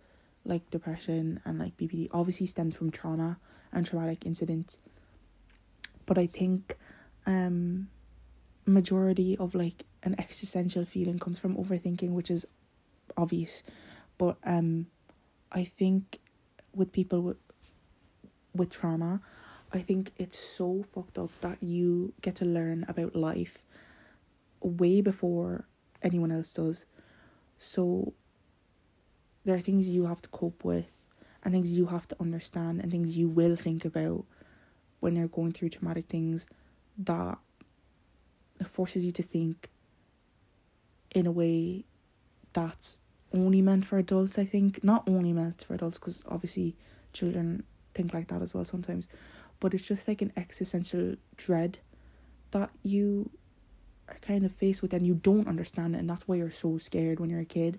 like 0.45 0.69
depression 0.71 1.41
and 1.45 1.59
like 1.59 1.77
BPD 1.77 2.09
obviously 2.13 2.47
stems 2.47 2.75
from 2.75 2.91
trauma 2.91 3.39
and 3.73 3.87
traumatic 3.87 4.25
incidents. 4.25 4.79
But 6.07 6.19
I 6.19 6.27
think 6.27 6.77
um 7.27 7.89
majority 8.67 9.37
of 9.37 9.55
like 9.55 9.85
an 10.03 10.15
existential 10.19 10.85
feeling 10.85 11.19
comes 11.19 11.39
from 11.39 11.57
overthinking, 11.57 12.11
which 12.11 12.31
is 12.31 12.47
obvious. 13.17 13.63
But 14.17 14.39
um 14.45 14.87
I 15.53 15.65
think 15.65 16.21
with 16.75 16.93
people 16.93 17.21
with 17.21 17.37
with 18.55 18.71
trauma, 18.71 19.21
I 19.73 19.81
think 19.81 20.13
it's 20.17 20.39
so 20.39 20.85
fucked 20.93 21.19
up 21.19 21.31
that 21.43 21.63
you 21.63 22.13
get 22.21 22.37
to 22.37 22.45
learn 22.45 22.85
about 22.89 23.15
life 23.15 23.65
way 24.61 25.01
before 25.01 25.67
anyone 26.03 26.33
else 26.33 26.53
does. 26.53 26.87
So 27.59 28.15
there 29.45 29.55
are 29.55 29.61
things 29.61 29.89
you 29.89 30.07
have 30.07 30.23
to 30.23 30.29
cope 30.31 30.65
with 30.65 30.87
and 31.43 31.55
things 31.55 31.73
you 31.73 31.87
have 31.87 32.09
to 32.09 32.17
understand 32.21 32.81
and 32.81 32.91
things 32.91 33.17
you 33.17 33.29
will 33.29 33.57
think 33.57 33.85
about 33.85 34.25
when 34.99 35.17
you're 35.17 35.29
going 35.29 35.53
through 35.53 35.71
traumatic 35.71 36.07
things 36.09 36.47
that 36.99 37.39
forces 38.69 39.05
you 39.05 39.13
to 39.13 39.23
think 39.23 39.71
in 41.15 41.27
a 41.27 41.31
way 41.31 41.85
that's 42.53 42.99
only 43.33 43.63
meant 43.63 43.85
for 43.85 43.99
adults, 43.99 44.39
I 44.39 44.45
think. 44.45 44.83
Not 44.85 45.09
only 45.09 45.33
meant 45.33 45.65
for 45.67 45.75
adults, 45.75 45.99
because 45.99 46.25
obviously 46.29 46.77
children 47.13 47.63
think 47.95 48.13
like 48.13 48.29
that 48.29 48.43
as 48.43 48.55
well 48.55 48.65
sometimes. 48.65 49.09
But 49.61 49.75
it's 49.75 49.87
just 49.87 50.09
like 50.09 50.23
an 50.23 50.33
existential 50.37 51.17
dread 51.37 51.79
that 52.51 52.71
you 52.83 53.31
are 54.09 54.19
kind 54.23 54.45
of 54.45 54.53
faced 54.53 54.83
with 54.83 54.93
and 54.93 55.07
you 55.07 55.15
don't 55.15 55.47
understand 55.47 55.95
it, 55.95 55.99
and 55.99 56.11
that's 56.11 56.27
why 56.27 56.37
you're 56.37 56.51
so 56.51 56.79
scared 56.79 57.21
when 57.21 57.31
you're 57.31 57.41
a 57.41 57.45
kid. 57.45 57.79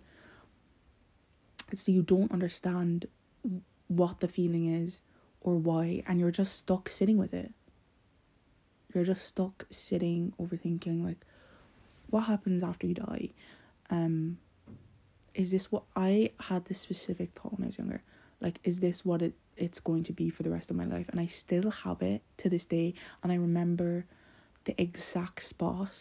It's 1.72 1.84
that 1.86 1.92
you 1.92 2.04
don't 2.04 2.32
understand 2.32 3.08
what 3.88 4.20
the 4.20 4.28
feeling 4.28 4.74
is 4.74 5.02
or 5.42 5.56
why, 5.56 6.04
and 6.08 6.20
you're 6.20 6.32
just 6.32 6.56
stuck 6.56 6.88
sitting 6.88 7.18
with 7.18 7.34
it. 7.34 7.52
You're 8.94 9.06
just 9.06 9.26
stuck 9.26 9.66
sitting, 9.70 10.34
overthinking, 10.40 11.04
like, 11.04 11.26
what 12.10 12.22
happens 12.22 12.62
after 12.62 12.86
you 12.86 12.94
die? 12.94 13.30
Um, 13.90 14.38
is 15.34 15.52
this 15.52 15.72
what 15.72 15.84
I 15.96 16.32
had 16.42 16.66
this 16.66 16.80
specific 16.80 17.32
thought 17.34 17.54
when 17.54 17.64
I 17.64 17.68
was 17.68 17.78
younger? 17.78 18.04
Like, 18.42 18.60
is 18.64 18.80
this 18.80 19.06
what 19.06 19.22
it 19.22 19.34
it's 19.58 19.80
going 19.80 20.04
to 20.04 20.14
be 20.14 20.30
for 20.30 20.44
the 20.44 20.50
rest 20.50 20.72
of 20.72 20.76
my 20.76 20.86
life 20.86 21.08
and 21.10 21.20
I 21.20 21.28
still 21.28 21.70
have 21.70 22.02
it 22.02 22.24
to 22.38 22.50
this 22.50 22.66
day 22.66 22.96
and 23.22 23.32
I 23.32 23.36
remember 23.36 24.06
the 24.64 24.80
exact 24.82 25.44
spot, 25.44 25.92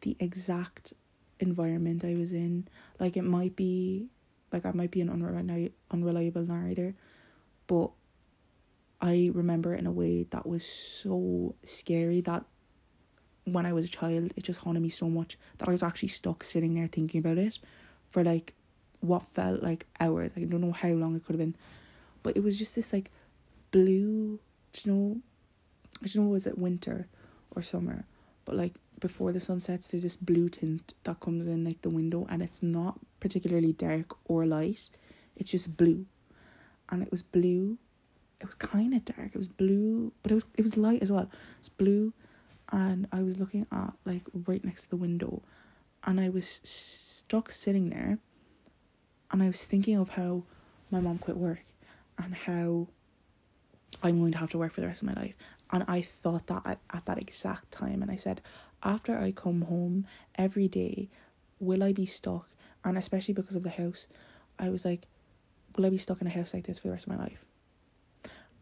the 0.00 0.16
exact 0.18 0.94
environment 1.40 2.04
I 2.04 2.14
was 2.14 2.32
in. 2.32 2.66
Like 2.98 3.16
it 3.16 3.22
might 3.22 3.56
be 3.56 4.08
like 4.52 4.64
I 4.64 4.72
might 4.72 4.90
be 4.90 5.00
an 5.00 5.10
unreliable 5.10 5.74
unreliable 5.90 6.46
narrator, 6.46 6.94
but 7.66 7.90
I 9.00 9.30
remember 9.34 9.74
it 9.74 9.80
in 9.80 9.86
a 9.86 9.92
way 9.92 10.22
that 10.30 10.46
was 10.46 10.64
so 10.64 11.54
scary 11.64 12.20
that 12.22 12.44
when 13.44 13.66
I 13.66 13.74
was 13.74 13.84
a 13.84 13.88
child 13.88 14.32
it 14.36 14.42
just 14.42 14.60
haunted 14.60 14.82
me 14.82 14.88
so 14.88 15.10
much 15.10 15.36
that 15.58 15.68
I 15.68 15.72
was 15.72 15.82
actually 15.82 16.08
stuck 16.08 16.44
sitting 16.44 16.74
there 16.74 16.88
thinking 16.88 17.18
about 17.18 17.36
it 17.36 17.58
for 18.08 18.24
like 18.24 18.54
what 19.04 19.22
felt 19.32 19.62
like 19.62 19.86
hours. 20.00 20.32
I 20.36 20.40
don't 20.40 20.60
know 20.60 20.72
how 20.72 20.88
long 20.88 21.14
it 21.14 21.24
could 21.24 21.34
have 21.34 21.40
been 21.40 21.56
but 22.24 22.36
it 22.36 22.42
was 22.42 22.58
just 22.58 22.74
this 22.74 22.92
like 22.92 23.12
blue, 23.70 24.40
you 24.82 24.92
know, 24.92 25.20
I 26.02 26.06
don't 26.08 26.24
know 26.24 26.30
was 26.30 26.48
it 26.48 26.58
winter 26.58 27.06
or 27.54 27.62
summer, 27.62 28.06
but 28.44 28.56
like 28.56 28.74
before 28.98 29.30
the 29.30 29.40
sun 29.40 29.60
sets, 29.60 29.88
there's 29.88 30.02
this 30.02 30.16
blue 30.16 30.48
tint 30.48 30.94
that 31.04 31.20
comes 31.20 31.46
in 31.46 31.64
like 31.64 31.82
the 31.82 31.90
window, 31.90 32.26
and 32.28 32.42
it's 32.42 32.62
not 32.62 32.98
particularly 33.20 33.72
dark 33.74 34.16
or 34.24 34.46
light. 34.46 34.88
It's 35.36 35.52
just 35.52 35.76
blue, 35.76 36.06
and 36.88 37.02
it 37.02 37.10
was 37.12 37.22
blue, 37.22 37.76
it 38.40 38.46
was 38.46 38.54
kind 38.56 38.94
of 38.94 39.04
dark. 39.04 39.30
It 39.34 39.38
was 39.38 39.48
blue, 39.48 40.10
but 40.22 40.32
it 40.32 40.34
was 40.34 40.46
it 40.56 40.62
was 40.62 40.76
light 40.76 41.02
as 41.02 41.12
well. 41.12 41.30
It's 41.60 41.68
blue, 41.68 42.14
and 42.72 43.06
I 43.12 43.22
was 43.22 43.38
looking 43.38 43.66
at 43.70 43.92
like 44.06 44.22
right 44.46 44.64
next 44.64 44.84
to 44.84 44.90
the 44.90 44.96
window, 44.96 45.42
and 46.04 46.18
I 46.18 46.30
was 46.30 46.60
stuck 46.64 47.52
sitting 47.52 47.90
there, 47.90 48.18
and 49.34 49.42
I 49.42 49.48
was 49.48 49.64
thinking 49.64 49.96
of 49.96 50.10
how 50.10 50.44
my 50.92 51.00
mom 51.00 51.18
quit 51.18 51.36
work, 51.36 51.64
and 52.18 52.32
how 52.32 52.86
I'm 54.00 54.20
going 54.20 54.30
to 54.30 54.38
have 54.38 54.50
to 54.50 54.58
work 54.58 54.72
for 54.72 54.80
the 54.80 54.86
rest 54.86 55.02
of 55.02 55.08
my 55.08 55.20
life. 55.20 55.34
And 55.72 55.82
I 55.88 56.02
thought 56.02 56.46
that 56.46 56.62
at, 56.64 56.78
at 56.92 57.04
that 57.06 57.18
exact 57.18 57.72
time, 57.72 58.00
and 58.00 58.12
I 58.12 58.14
said, 58.14 58.40
after 58.84 59.18
I 59.18 59.32
come 59.32 59.62
home 59.62 60.06
every 60.36 60.68
day, 60.68 61.08
will 61.58 61.82
I 61.82 61.92
be 61.92 62.06
stuck? 62.06 62.48
And 62.84 62.96
especially 62.96 63.34
because 63.34 63.56
of 63.56 63.64
the 63.64 63.70
house, 63.70 64.06
I 64.56 64.68
was 64.68 64.84
like, 64.84 65.08
will 65.76 65.86
I 65.86 65.90
be 65.90 65.98
stuck 65.98 66.20
in 66.20 66.28
a 66.28 66.30
house 66.30 66.54
like 66.54 66.68
this 66.68 66.78
for 66.78 66.86
the 66.86 66.92
rest 66.92 67.08
of 67.08 67.12
my 67.14 67.18
life? 67.18 67.44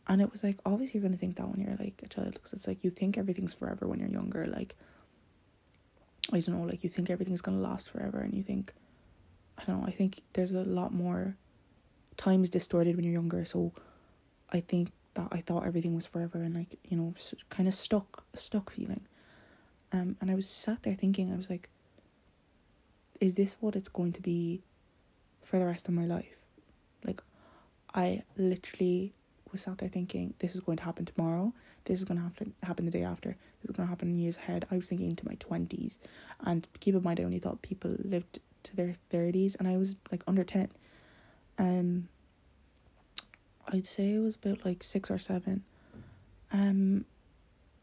And 0.06 0.22
it 0.22 0.32
was 0.32 0.42
like, 0.42 0.56
obviously, 0.64 1.00
you're 1.00 1.06
going 1.06 1.12
to 1.12 1.20
think 1.20 1.36
that 1.36 1.48
when 1.48 1.60
you're 1.60 1.76
like 1.78 2.00
a 2.02 2.08
child, 2.08 2.32
because 2.32 2.54
it's 2.54 2.66
like 2.66 2.82
you 2.82 2.88
think 2.88 3.18
everything's 3.18 3.52
forever 3.52 3.86
when 3.86 3.98
you're 3.98 4.08
younger. 4.08 4.46
Like, 4.46 4.74
I 6.32 6.40
don't 6.40 6.58
know, 6.58 6.66
like 6.66 6.82
you 6.82 6.88
think 6.88 7.10
everything's 7.10 7.42
going 7.42 7.58
to 7.58 7.62
last 7.62 7.90
forever, 7.90 8.20
and 8.20 8.32
you 8.32 8.42
think, 8.42 8.72
I 9.62 9.66
don't 9.66 9.80
know, 9.80 9.86
I 9.86 9.92
think 9.92 10.22
there's 10.32 10.52
a 10.52 10.64
lot 10.64 10.92
more 10.92 11.36
time 12.16 12.42
is 12.42 12.50
distorted 12.50 12.96
when 12.96 13.04
you're 13.04 13.12
younger. 13.12 13.44
So 13.44 13.72
I 14.50 14.60
think 14.60 14.90
that 15.14 15.28
I 15.30 15.40
thought 15.40 15.66
everything 15.66 15.94
was 15.94 16.04
forever 16.04 16.42
and 16.42 16.54
like, 16.54 16.78
you 16.88 16.96
know, 16.96 17.14
kind 17.48 17.68
of 17.68 17.74
stuck, 17.74 18.24
stuck 18.34 18.70
feeling. 18.70 19.02
Um, 19.92 20.16
and 20.20 20.30
I 20.30 20.34
was 20.34 20.48
sat 20.48 20.82
there 20.82 20.94
thinking, 20.94 21.32
I 21.32 21.36
was 21.36 21.48
like, 21.48 21.68
is 23.20 23.34
this 23.36 23.56
what 23.60 23.76
it's 23.76 23.88
going 23.88 24.12
to 24.14 24.20
be 24.20 24.62
for 25.44 25.58
the 25.58 25.66
rest 25.66 25.86
of 25.86 25.94
my 25.94 26.06
life? 26.06 26.36
Like, 27.04 27.22
I 27.94 28.24
literally 28.36 29.12
was 29.52 29.60
sat 29.60 29.78
there 29.78 29.88
thinking, 29.88 30.34
this 30.40 30.54
is 30.54 30.60
going 30.60 30.78
to 30.78 30.84
happen 30.84 31.04
tomorrow. 31.04 31.52
This 31.84 31.98
is 31.98 32.04
going 32.04 32.18
to 32.18 32.24
happen 32.24 32.54
happen 32.62 32.86
the 32.86 32.90
day 32.90 33.04
after. 33.04 33.36
This 33.60 33.70
is 33.70 33.76
going 33.76 33.86
to 33.86 33.90
happen 33.90 34.08
in 34.08 34.18
years 34.18 34.36
ahead. 34.36 34.66
I 34.70 34.76
was 34.76 34.88
thinking 34.88 35.10
into 35.10 35.26
my 35.26 35.34
twenties, 35.34 35.98
and 36.40 36.66
keep 36.80 36.94
in 36.94 37.02
mind, 37.02 37.20
I 37.20 37.24
only 37.24 37.38
thought 37.38 37.60
people 37.60 37.94
lived 37.98 38.38
to 38.64 38.76
their 38.76 38.94
thirties, 39.10 39.54
and 39.54 39.68
I 39.68 39.76
was 39.76 39.96
like 40.10 40.22
under 40.26 40.44
ten. 40.44 40.68
Um, 41.58 42.08
I'd 43.68 43.86
say 43.86 44.14
it 44.14 44.18
was 44.18 44.36
about 44.36 44.64
like 44.64 44.82
six 44.82 45.10
or 45.10 45.18
seven. 45.18 45.64
Um, 46.52 47.06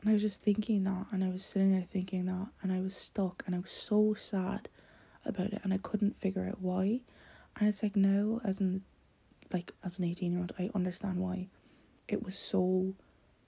and 0.02 0.10
I 0.10 0.14
was 0.14 0.22
just 0.22 0.42
thinking 0.42 0.84
that, 0.86 1.08
and 1.12 1.24
I 1.24 1.30
was 1.30 1.44
sitting 1.44 1.72
there 1.72 1.88
thinking 1.92 2.26
that, 2.26 2.48
and 2.62 2.72
I 2.72 2.80
was 2.80 2.96
stuck, 2.96 3.44
and 3.46 3.56
I 3.56 3.60
was 3.60 3.72
so 3.72 4.16
sad 4.18 4.70
about 5.26 5.48
it, 5.54 5.62
and 5.64 5.74
I 5.74 5.78
couldn't 5.78 6.20
figure 6.20 6.48
out 6.48 6.62
why. 6.62 7.02
And 7.58 7.68
it's 7.68 7.84
like 7.84 7.96
now, 7.96 8.40
as 8.44 8.60
an 8.60 8.84
like 9.52 9.74
as 9.84 10.00
an 10.00 10.06
eighteen 10.06 10.32
year 10.32 10.42
old, 10.42 10.54
I 10.60 10.70
understand 10.74 11.18
why 11.18 11.48
it 12.08 12.24
was 12.24 12.38
so 12.38 12.94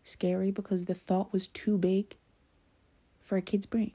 scary 0.04 0.52
because 0.52 0.86
the 0.86 0.94
thought 0.94 1.32
was 1.32 1.48
too 1.48 1.78
big 1.78 2.16
for 3.22 3.38
a 3.38 3.42
kid's 3.42 3.66
brain. 3.66 3.94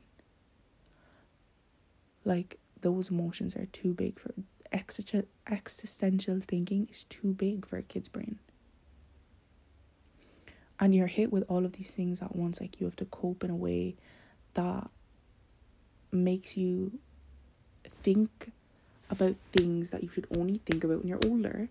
Like 2.25 2.59
those 2.87 3.11
emotions 3.11 3.57
are 3.57 3.67
too 3.67 3.93
big 3.93 4.17
for 4.21 4.33
existential 4.73 6.41
thinking 6.41 6.87
is 6.89 7.03
too 7.05 7.35
big 7.35 7.67
for 7.67 7.79
a 7.79 7.83
kid's 7.83 8.07
brain. 8.07 8.39
And 10.79 10.95
you're 10.95 11.09
hit 11.09 11.33
with 11.33 11.43
all 11.49 11.65
of 11.65 11.73
these 11.73 11.91
things 11.91 12.23
at 12.23 12.37
once 12.37 12.61
like 12.61 12.81
you 12.81 12.87
have 12.87 12.95
to 12.97 13.05
cope 13.07 13.43
in 13.43 13.51
a 13.51 13.57
way 13.57 13.97
that 14.55 14.89
makes 16.13 16.57
you 16.57 17.01
think 18.05 18.53
about 19.11 19.35
things 19.53 19.91
that 19.91 20.05
you 20.05 20.09
should 20.09 20.29
only 20.39 20.59
think 20.59 20.85
about 20.85 20.99
when 21.01 21.09
you're 21.09 21.27
older. 21.27 21.69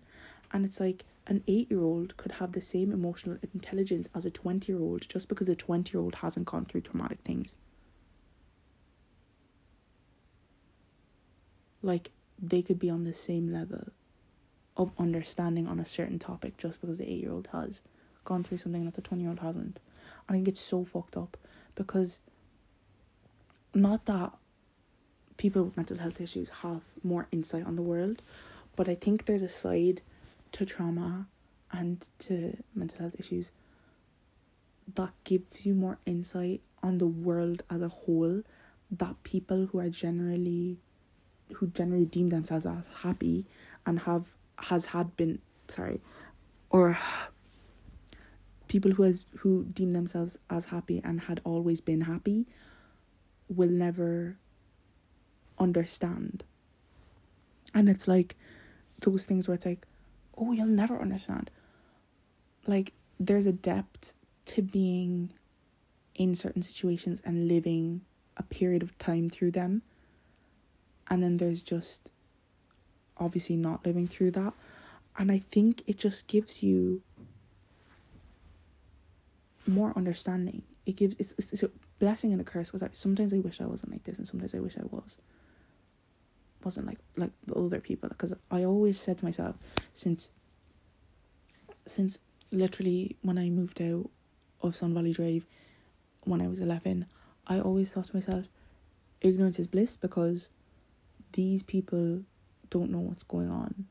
And 0.52 0.66
it's 0.66 0.80
like 0.80 1.06
an 1.26 1.42
8 1.48 1.70
year 1.70 1.82
old 1.82 2.18
could 2.18 2.32
have 2.32 2.52
the 2.52 2.60
same 2.60 2.92
emotional 2.92 3.38
intelligence 3.54 4.06
as 4.14 4.26
a 4.26 4.30
20 4.30 4.70
year 4.70 4.82
old 4.82 5.08
just 5.08 5.30
because 5.30 5.46
the 5.46 5.56
20 5.56 5.96
year 5.96 6.02
old 6.02 6.16
hasn't 6.16 6.44
gone 6.44 6.66
through 6.66 6.82
traumatic 6.82 7.20
things 7.24 7.56
like 11.86 12.10
they 12.40 12.60
could 12.62 12.78
be 12.78 12.90
on 12.90 13.04
the 13.04 13.14
same 13.14 13.52
level 13.52 13.88
of 14.76 14.92
understanding 14.98 15.66
on 15.66 15.80
a 15.80 15.86
certain 15.86 16.18
topic 16.18 16.58
just 16.58 16.80
because 16.80 16.98
the 16.98 17.10
8 17.10 17.22
year 17.22 17.32
old 17.32 17.48
has 17.52 17.80
gone 18.24 18.42
through 18.42 18.58
something 18.58 18.84
that 18.84 18.94
the 18.94 19.00
20 19.00 19.22
year 19.22 19.30
old 19.30 19.40
hasn't. 19.40 19.80
I 20.28 20.32
think 20.32 20.48
it's 20.48 20.60
so 20.60 20.84
fucked 20.84 21.16
up 21.16 21.36
because 21.74 22.18
not 23.72 24.04
that 24.06 24.32
people 25.36 25.62
with 25.64 25.76
mental 25.76 25.98
health 25.98 26.20
issues 26.20 26.50
have 26.62 26.82
more 27.02 27.28
insight 27.30 27.64
on 27.64 27.76
the 27.76 27.82
world, 27.82 28.20
but 28.74 28.88
I 28.88 28.94
think 28.94 29.24
there's 29.24 29.42
a 29.42 29.48
side 29.48 30.02
to 30.52 30.66
trauma 30.66 31.26
and 31.72 32.04
to 32.20 32.56
mental 32.74 32.98
health 32.98 33.14
issues 33.18 33.50
that 34.94 35.10
gives 35.24 35.66
you 35.66 35.74
more 35.74 35.98
insight 36.06 36.60
on 36.82 36.98
the 36.98 37.06
world 37.06 37.62
as 37.70 37.82
a 37.82 37.88
whole 37.88 38.42
that 38.90 39.22
people 39.22 39.66
who 39.66 39.78
are 39.78 39.88
generally 39.88 40.78
who 41.54 41.68
generally 41.68 42.04
deem 42.04 42.28
themselves 42.30 42.66
as 42.66 42.82
happy 43.02 43.46
and 43.84 44.00
have 44.00 44.32
has 44.58 44.86
had 44.86 45.16
been 45.16 45.38
sorry 45.68 46.00
or 46.70 46.98
people 48.68 48.92
who 48.92 49.02
has 49.04 49.26
who 49.38 49.64
deem 49.64 49.92
themselves 49.92 50.36
as 50.50 50.66
happy 50.66 51.00
and 51.04 51.22
had 51.22 51.40
always 51.44 51.80
been 51.80 52.02
happy 52.02 52.46
will 53.48 53.70
never 53.70 54.36
understand. 55.58 56.42
And 57.72 57.88
it's 57.88 58.08
like 58.08 58.36
those 59.00 59.24
things 59.24 59.46
where 59.46 59.54
it's 59.54 59.66
like 59.66 59.86
oh 60.36 60.52
you'll 60.52 60.66
never 60.66 61.00
understand. 61.00 61.50
Like 62.66 62.92
there's 63.20 63.46
a 63.46 63.52
depth 63.52 64.14
to 64.46 64.62
being 64.62 65.30
in 66.14 66.34
certain 66.34 66.62
situations 66.62 67.20
and 67.24 67.48
living 67.48 68.02
a 68.36 68.42
period 68.42 68.82
of 68.82 68.98
time 68.98 69.30
through 69.30 69.50
them 69.50 69.82
and 71.08 71.22
then 71.22 71.36
there's 71.36 71.62
just 71.62 72.08
obviously 73.18 73.56
not 73.56 73.84
living 73.86 74.06
through 74.06 74.30
that 74.30 74.52
and 75.18 75.32
i 75.32 75.38
think 75.38 75.82
it 75.86 75.98
just 75.98 76.26
gives 76.26 76.62
you 76.62 77.02
more 79.66 79.92
understanding. 79.96 80.62
It 80.84 80.96
gives 80.96 81.16
it's, 81.18 81.34
it's, 81.38 81.62
a 81.62 81.70
blessing 81.98 82.32
and 82.32 82.40
a 82.40 82.44
curse 82.44 82.70
because 82.70 82.88
sometimes 82.92 83.32
I 83.32 83.38
wish 83.38 83.60
I 83.60 83.66
wasn't 83.66 83.92
like 83.92 84.04
this, 84.04 84.18
and 84.18 84.26
sometimes 84.26 84.54
I 84.54 84.60
wish 84.60 84.76
I 84.76 84.84
was. 84.90 85.16
Wasn't 86.64 86.86
like 86.86 86.98
like 87.16 87.30
the 87.46 87.54
older 87.54 87.80
people 87.80 88.08
because 88.08 88.32
I 88.50 88.64
always 88.64 88.98
said 88.98 89.18
to 89.18 89.24
myself 89.24 89.56
since. 89.92 90.30
Since 91.88 92.18
literally 92.50 93.16
when 93.22 93.38
I 93.38 93.48
moved 93.48 93.80
out 93.80 94.10
of 94.60 94.74
Sun 94.74 94.94
Valley 94.94 95.12
Drive, 95.12 95.46
when 96.24 96.40
I 96.40 96.48
was 96.48 96.60
eleven, 96.60 97.06
I 97.46 97.60
always 97.60 97.92
thought 97.92 98.06
to 98.08 98.16
myself, 98.16 98.46
ignorance 99.20 99.58
is 99.58 99.68
bliss 99.68 99.96
because 99.96 100.48
these 101.32 101.62
people 101.62 102.22
don't 102.70 102.90
know 102.90 103.00
what's 103.00 103.24
going 103.24 103.50
on, 103.50 103.86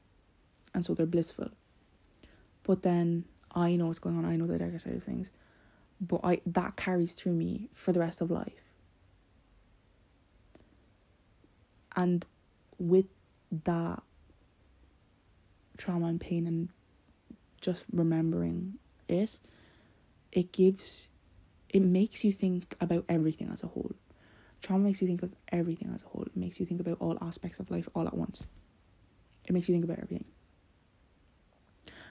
and 0.74 0.86
so 0.86 0.94
they're 0.94 1.06
blissful. 1.06 1.50
But 2.64 2.84
then 2.84 3.26
I 3.54 3.76
know 3.76 3.88
what's 3.88 4.00
going 4.00 4.18
on. 4.18 4.26
I 4.26 4.36
know 4.36 4.48
the 4.48 4.58
darker 4.58 4.80
side 4.80 4.96
of 4.96 5.04
things 5.04 5.30
but 6.00 6.22
I 6.24 6.42
that 6.46 6.76
carries 6.76 7.14
through 7.14 7.34
me 7.34 7.70
for 7.74 7.92
the 7.92 8.00
rest 8.00 8.22
of 8.22 8.30
life. 8.30 8.54
And 11.96 12.26
with 12.78 13.06
that 13.64 14.04
trauma 15.78 16.08
and 16.08 16.20
pain 16.20 16.46
and 16.46 16.70
just 17.62 17.86
remembering 17.92 18.74
it, 19.08 19.40
it 20.32 20.52
gives 20.52 21.10
it 21.70 21.82
makes 21.82 22.24
you 22.24 22.32
think 22.32 22.76
about 22.82 23.06
everything 23.08 23.50
as 23.52 23.64
a 23.64 23.68
whole. 23.68 23.96
Trauma 24.66 24.84
makes 24.84 25.00
you 25.00 25.08
think 25.08 25.22
of 25.22 25.32
everything 25.52 25.92
as 25.94 26.02
a 26.02 26.08
whole. 26.08 26.24
It 26.24 26.36
makes 26.36 26.60
you 26.60 26.66
think 26.66 26.82
about 26.82 26.98
all 27.00 27.20
aspects 27.22 27.60
of 27.60 27.70
life 27.70 27.88
all 27.94 28.08
at 28.08 28.18
once. 28.18 28.48
It 29.46 29.54
makes 29.54 29.70
you 29.70 29.76
think 29.76 29.86
about 29.86 30.00
everything. 30.00 30.26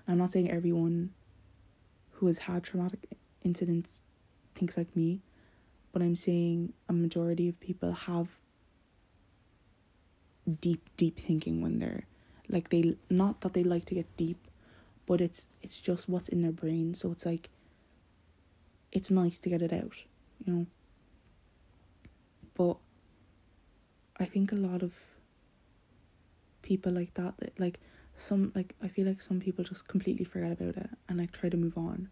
I'm 0.07 0.19
not 0.19 0.31
saying 0.31 0.53
everyone 0.53 1.11
who 2.13 2.29
has 2.29 2.39
had 2.39 2.63
traumatic 2.63 3.09
incidents 3.43 3.99
thinks 4.55 4.77
like 4.77 4.95
me, 4.95 5.21
but 5.93 6.01
I'm 6.01 6.15
saying 6.15 6.75
a 6.89 6.93
majority 6.93 7.49
of 7.49 7.59
people 7.59 7.93
have 7.93 8.29
deep, 10.61 10.89
deep 10.97 11.19
thinking 11.19 11.61
when 11.61 11.81
they're 11.81 12.05
like 12.49 12.71
they 12.71 12.97
not 13.11 13.41
that 13.41 13.55
they 13.55 13.65
like 13.65 13.85
to 13.87 13.97
get 13.97 14.17
deep, 14.17 14.47
but 15.07 15.21
it's 15.21 15.49
it's 15.61 15.81
just 15.81 16.09
what's 16.09 16.29
in 16.29 16.43
their 16.43 16.53
brain. 16.53 16.95
So 16.95 17.11
it's 17.11 17.27
like 17.27 17.51
it's 18.93 19.11
nice 19.11 19.41
to 19.41 19.49
get 19.49 19.61
it 19.61 19.73
out, 19.73 19.97
you 20.45 20.53
know. 20.53 20.67
But 22.55 22.77
I 24.19 24.25
think 24.25 24.53
a 24.53 24.57
lot 24.57 24.83
of 24.83 24.95
people 26.63 26.93
like 26.93 27.13
that 27.15 27.35
that 27.39 27.59
like 27.59 27.81
some 28.17 28.53
like 28.55 28.75
I 28.83 28.89
feel 28.89 29.07
like 29.07 29.21
some 29.21 29.41
people 29.41 29.65
just 29.65 29.87
completely 29.89 30.25
forget 30.25 30.53
about 30.53 30.77
it 30.77 30.91
and 31.09 31.19
like 31.19 31.33
try 31.33 31.49
to 31.49 31.57
move 31.57 31.77
on 31.77 32.09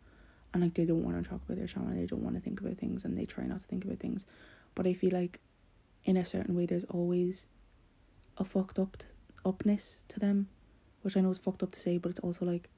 and 0.52 0.62
like 0.62 0.74
they 0.74 0.84
don't 0.84 1.04
want 1.04 1.22
to 1.22 1.28
talk 1.28 1.40
about 1.44 1.56
their 1.56 1.66
trauma 1.66 1.94
they 1.94 2.04
don't 2.06 2.22
want 2.22 2.34
to 2.34 2.40
think 2.42 2.60
about 2.60 2.76
things 2.76 3.04
and 3.04 3.16
they 3.16 3.24
try 3.24 3.44
not 3.44 3.60
to 3.60 3.66
think 3.66 3.84
about 3.84 3.98
things 3.98 4.26
but 4.74 4.86
i 4.86 4.92
feel 4.92 5.12
like 5.12 5.40
in 6.04 6.18
a 6.18 6.24
certain 6.24 6.54
way 6.54 6.66
there's 6.66 6.84
always 6.84 7.46
a 8.36 8.44
fucked 8.44 8.78
up 8.78 9.02
upness 9.46 10.04
to 10.08 10.20
them 10.20 10.48
which 11.00 11.16
i 11.16 11.20
know 11.20 11.30
is 11.30 11.38
fucked 11.38 11.62
up 11.62 11.70
to 11.70 11.80
say 11.80 11.96
but 11.96 12.10
it's 12.10 12.20
also 12.20 12.44
like 12.44 12.68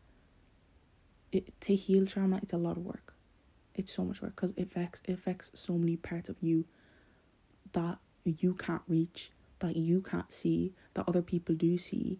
it, 1.34 1.60
to 1.62 1.74
heal 1.74 2.06
trauma, 2.06 2.38
it's 2.42 2.52
a 2.52 2.58
lot 2.58 2.76
of 2.76 2.84
work. 2.84 3.14
It's 3.74 3.92
so 3.92 4.04
much 4.04 4.22
work 4.22 4.36
because 4.36 4.52
it 4.56 4.62
affects 4.62 5.02
it 5.04 5.12
affects 5.12 5.50
so 5.54 5.72
many 5.74 5.96
parts 5.96 6.28
of 6.28 6.36
you 6.40 6.64
that 7.74 7.98
you 8.24 8.54
can't 8.54 8.82
reach, 8.88 9.30
that 9.58 9.76
you 9.76 10.00
can't 10.00 10.32
see, 10.32 10.72
that 10.94 11.06
other 11.06 11.22
people 11.22 11.54
do 11.54 11.76
see, 11.78 12.18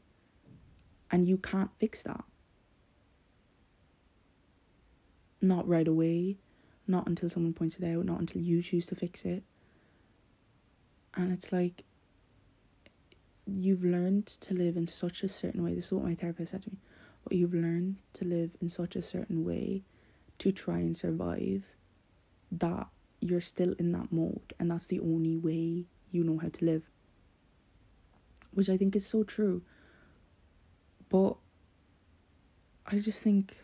and 1.10 1.26
you 1.26 1.38
can't 1.38 1.74
fix 1.78 2.02
that. 2.02 2.24
Not 5.40 5.66
right 5.66 5.88
away, 5.88 6.36
not 6.86 7.06
until 7.06 7.30
someone 7.30 7.54
points 7.54 7.78
it 7.78 7.84
out, 7.84 8.04
not 8.04 8.20
until 8.20 8.42
you 8.42 8.62
choose 8.62 8.86
to 8.86 8.94
fix 8.94 9.24
it. 9.24 9.42
And 11.14 11.32
it's 11.32 11.52
like 11.52 11.84
you've 13.46 13.84
learned 13.84 14.26
to 14.26 14.54
live 14.54 14.76
in 14.76 14.86
such 14.86 15.22
a 15.22 15.28
certain 15.28 15.62
way. 15.62 15.74
This 15.74 15.86
is 15.86 15.92
what 15.92 16.04
my 16.04 16.14
therapist 16.14 16.52
said 16.52 16.62
to 16.62 16.70
me. 16.70 16.78
But 17.24 17.34
you've 17.34 17.54
learned 17.54 17.96
to 18.14 18.24
live 18.24 18.50
in 18.60 18.68
such 18.68 18.96
a 18.96 19.02
certain 19.02 19.44
way 19.44 19.82
to 20.38 20.52
try 20.52 20.78
and 20.78 20.96
survive 20.96 21.64
that 22.52 22.88
you're 23.24 23.40
still 23.40 23.74
in 23.78 23.90
that 23.92 24.12
mode 24.12 24.52
and 24.60 24.70
that's 24.70 24.86
the 24.86 25.00
only 25.00 25.34
way 25.34 25.86
you 26.10 26.22
know 26.22 26.36
how 26.36 26.48
to 26.48 26.64
live. 26.64 26.82
Which 28.52 28.68
I 28.68 28.76
think 28.76 28.94
is 28.94 29.06
so 29.06 29.24
true. 29.24 29.62
But 31.08 31.36
I 32.86 32.98
just 32.98 33.22
think 33.22 33.56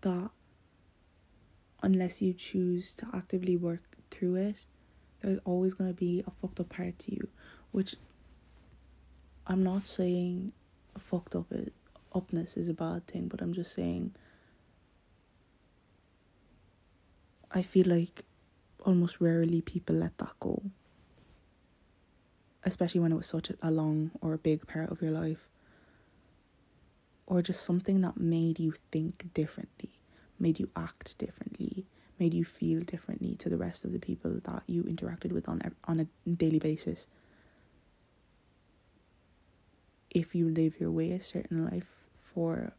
that 0.00 0.30
unless 1.80 2.20
you 2.20 2.32
choose 2.32 2.94
to 2.96 3.06
actively 3.14 3.56
work 3.56 3.82
through 4.10 4.34
it, 4.34 4.56
there's 5.22 5.38
always 5.44 5.74
going 5.74 5.90
to 5.90 5.94
be 5.94 6.24
a 6.26 6.30
fucked 6.30 6.58
up 6.58 6.70
part 6.70 6.98
to 6.98 7.14
you, 7.14 7.28
which 7.70 7.94
I'm 9.46 9.62
not 9.62 9.86
saying 9.86 10.52
fucked 10.98 11.36
up 11.36 11.52
upness 12.12 12.56
is 12.56 12.68
a 12.68 12.74
bad 12.74 13.06
thing, 13.06 13.28
but 13.28 13.40
I'm 13.40 13.52
just 13.52 13.72
saying 13.72 14.14
I 17.50 17.62
feel 17.62 17.86
like 17.86 18.24
almost 18.84 19.20
rarely 19.20 19.60
people 19.60 19.96
let 19.96 20.16
that 20.18 20.32
go. 20.40 20.62
Especially 22.64 23.00
when 23.00 23.12
it 23.12 23.16
was 23.16 23.26
such 23.26 23.50
a 23.62 23.70
long 23.70 24.10
or 24.20 24.32
a 24.32 24.38
big 24.38 24.66
part 24.66 24.90
of 24.90 25.00
your 25.00 25.12
life. 25.12 25.48
Or 27.26 27.42
just 27.42 27.62
something 27.62 28.00
that 28.02 28.16
made 28.16 28.60
you 28.60 28.74
think 28.92 29.32
differently, 29.34 29.98
made 30.38 30.60
you 30.60 30.70
act 30.76 31.18
differently, 31.18 31.86
made 32.18 32.34
you 32.34 32.44
feel 32.44 32.80
differently 32.80 33.34
to 33.36 33.48
the 33.48 33.56
rest 33.56 33.84
of 33.84 33.92
the 33.92 33.98
people 33.98 34.40
that 34.44 34.62
you 34.66 34.84
interacted 34.84 35.32
with 35.32 35.48
on 35.48 35.60
on 35.84 36.00
a 36.00 36.06
daily 36.30 36.58
basis. 36.58 37.06
If 40.10 40.34
you 40.34 40.48
live 40.48 40.80
your 40.80 40.90
way 40.90 41.12
a 41.12 41.20
certain 41.20 41.64
life 41.64 42.06
for 42.22 42.72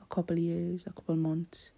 a 0.00 0.14
couple 0.14 0.38
years, 0.38 0.84
a 0.86 0.92
couple 0.92 1.16
months, 1.16 1.72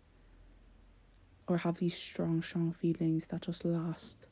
or 1.46 1.58
have 1.58 1.78
these 1.78 1.96
strong, 1.96 2.42
strong 2.42 2.72
feelings 2.72 3.26
that 3.26 3.42
just 3.42 3.64
last 3.64 4.26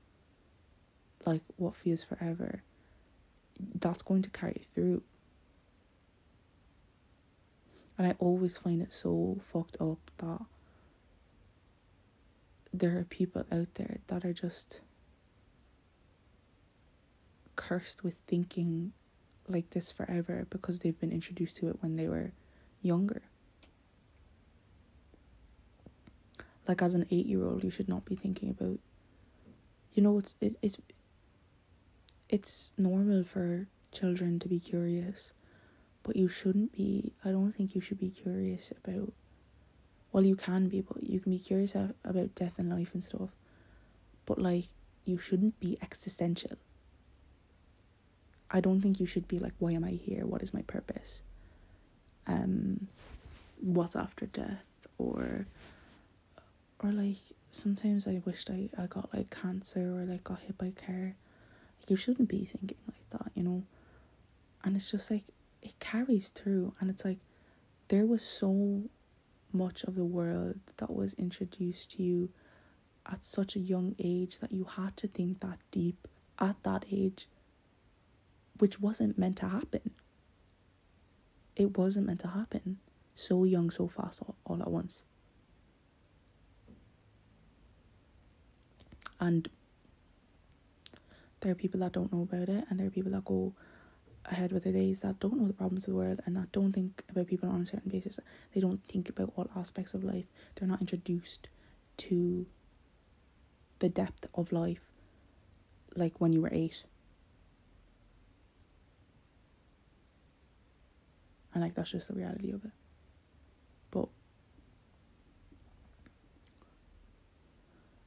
like 1.27 1.43
what 1.57 1.75
feels 1.75 2.05
forever, 2.05 2.63
that's 3.75 4.03
going 4.03 4.23
to 4.23 4.31
carry 4.31 4.63
through. 4.75 5.03
And 7.97 8.07
I 8.07 8.15
always 8.19 8.59
find 8.59 8.83
it 8.83 8.93
so 8.93 9.39
fucked 9.43 9.77
up 9.81 10.11
that 10.19 10.41
there 12.73 12.99
are 12.99 13.05
people 13.05 13.45
out 13.53 13.75
there 13.75 13.99
that 14.09 14.25
are 14.25 14.33
just 14.33 14.81
cursed 17.55 18.03
with 18.03 18.17
thinking 18.27 18.93
like 19.47 19.71
this 19.71 19.93
forever 19.93 20.47
because 20.51 20.81
they've 20.81 20.99
been 20.99 21.13
introduced 21.13 21.57
to 21.59 21.69
it 21.69 21.77
when 21.81 21.95
they 21.97 22.09
were 22.09 22.33
younger. 22.83 23.23
Like 26.67 26.83
as 26.83 26.95
an 26.95 27.07
eight 27.11 27.27
year 27.27 27.45
old, 27.45 27.65
you 27.65 27.71
should 27.71 27.89
not 27.89 28.05
be 28.05 28.15
thinking 28.15 28.51
about. 28.51 28.79
You 29.93 30.03
know, 30.03 30.19
it's 30.19 30.35
it, 30.41 30.57
it's. 30.63 30.79
It's 32.31 32.71
normal 32.79 33.23
for 33.23 33.69
children 33.93 34.39
to 34.41 34.49
be 34.49 34.59
curious, 34.59 35.33
but 36.03 36.17
you 36.17 36.27
shouldn't 36.27 36.73
be. 36.73 37.13
I 37.25 37.31
don't 37.31 37.53
think 37.53 37.75
you 37.75 37.81
should 37.81 38.01
be 38.01 38.11
curious 38.11 38.73
about 38.83 39.13
well, 40.15 40.25
you 40.25 40.37
can 40.37 40.69
be, 40.69 40.81
but 40.81 41.03
you 41.03 41.19
can 41.19 41.33
be 41.33 41.41
curious 41.41 41.75
about 41.75 42.37
death 42.37 42.53
and 42.57 42.71
life 42.71 42.95
and 42.95 43.03
stuff. 43.03 43.31
But 44.27 44.39
like, 44.39 44.67
you 45.05 45.19
shouldn't 45.19 45.59
be 45.59 45.77
existential. 45.83 46.57
I 48.49 48.61
don't 48.61 48.81
think 48.81 49.01
you 49.01 49.07
should 49.07 49.27
be 49.27 49.41
like, 49.41 49.55
why 49.59 49.73
am 49.73 49.83
I 49.83 49.91
here? 49.91 50.25
What 50.25 50.41
is 50.41 50.55
my 50.55 50.63
purpose? 50.63 51.23
Um, 52.29 52.87
what's 53.61 53.97
after 53.97 54.27
death? 54.27 54.63
Or, 54.99 55.47
or 56.85 56.93
like 56.93 57.17
sometimes 57.51 58.07
I 58.07 58.21
wished 58.27 58.51
I, 58.51 58.69
I 58.77 58.87
got 58.87 59.13
like 59.15 59.31
cancer 59.31 59.81
or 59.81 60.05
like 60.05 60.23
got 60.23 60.41
hit 60.41 60.59
by 60.59 60.67
a 60.67 60.71
car. 60.71 61.15
Like, 61.81 61.91
you 61.91 61.97
shouldn't 61.97 62.29
be 62.29 62.45
thinking 62.45 62.77
like 62.87 63.09
that, 63.11 63.33
you 63.35 63.43
know. 63.43 63.65
And 64.63 64.77
it's 64.77 64.91
just 64.91 65.11
like 65.11 65.25
it 65.63 65.79
carries 65.81 66.29
through, 66.29 66.75
and 66.79 66.91
it's 66.91 67.05
like 67.05 67.19
there 67.89 68.05
was 68.07 68.23
so 68.23 68.83
much 69.53 69.83
of 69.85 69.95
the 69.95 70.05
world 70.05 70.61
that 70.77 70.91
was 70.91 71.15
introduced 71.15 71.93
to 71.93 72.03
you 72.03 72.29
at 73.07 73.25
such 73.25 73.57
a 73.57 73.61
young 73.61 73.95
age 73.99 74.39
that 74.41 74.53
you 74.53 74.65
had 74.65 74.97
to 74.99 75.09
think 75.09 75.41
that 75.41 75.59
deep 75.71 76.07
at 76.39 76.57
that 76.65 76.85
age, 76.91 77.29
which 78.59 78.81
wasn't 78.81 79.19
meant 79.19 79.37
to 79.39 79.49
happen. 79.49 79.91
It 81.57 81.79
wasn't 81.79 82.07
meant 82.07 82.21
to 82.21 82.29
happen 82.29 82.79
so 83.15 83.45
young, 83.45 83.71
so 83.71 83.87
fast, 83.87 84.21
all, 84.23 84.35
all 84.45 84.61
at 84.61 84.71
once. 84.71 85.05
And 89.25 89.49
there 91.41 91.51
are 91.51 91.55
people 91.55 91.81
that 91.81 91.93
don't 91.93 92.13
know 92.13 92.23
about 92.23 92.51
it, 92.51 92.67
and 92.69 92.79
there 92.79 92.87
are 92.87 92.91
people 92.91 93.13
that 93.13 93.25
go 93.25 93.55
ahead 94.27 94.53
with 94.53 94.65
their 94.65 94.73
days 94.73 95.01
that 95.01 95.19
don't 95.19 95.39
know 95.39 95.47
the 95.47 95.55
problems 95.55 95.85
of 95.85 95.95
the 95.95 95.99
world 95.99 96.21
and 96.27 96.37
that 96.37 96.53
don't 96.53 96.73
think 96.73 97.03
about 97.11 97.27
people 97.27 97.49
on 97.49 97.63
a 97.63 97.67
certain 97.67 97.91
basis. 97.91 98.19
They 98.55 98.61
don't 98.61 98.85
think 98.85 99.09
about 99.09 99.33
all 99.37 99.49
aspects 99.57 99.95
of 99.95 100.05
life. 100.05 100.27
They're 100.55 100.69
not 100.69 100.81
introduced 100.83 101.49
to 101.99 102.47
the 103.79 103.89
depth 103.89 104.27
of 104.35 104.53
life 104.53 104.81
like 105.97 106.21
when 106.21 106.33
you 106.35 106.43
were 106.43 106.51
eight. 106.53 106.85
And 111.55 111.63
like 111.63 111.75
that's 111.75 111.93
just 111.93 112.09
the 112.09 112.15
reality 112.15 112.51
of 112.51 112.65
it. 112.65 112.73
But 113.91 114.09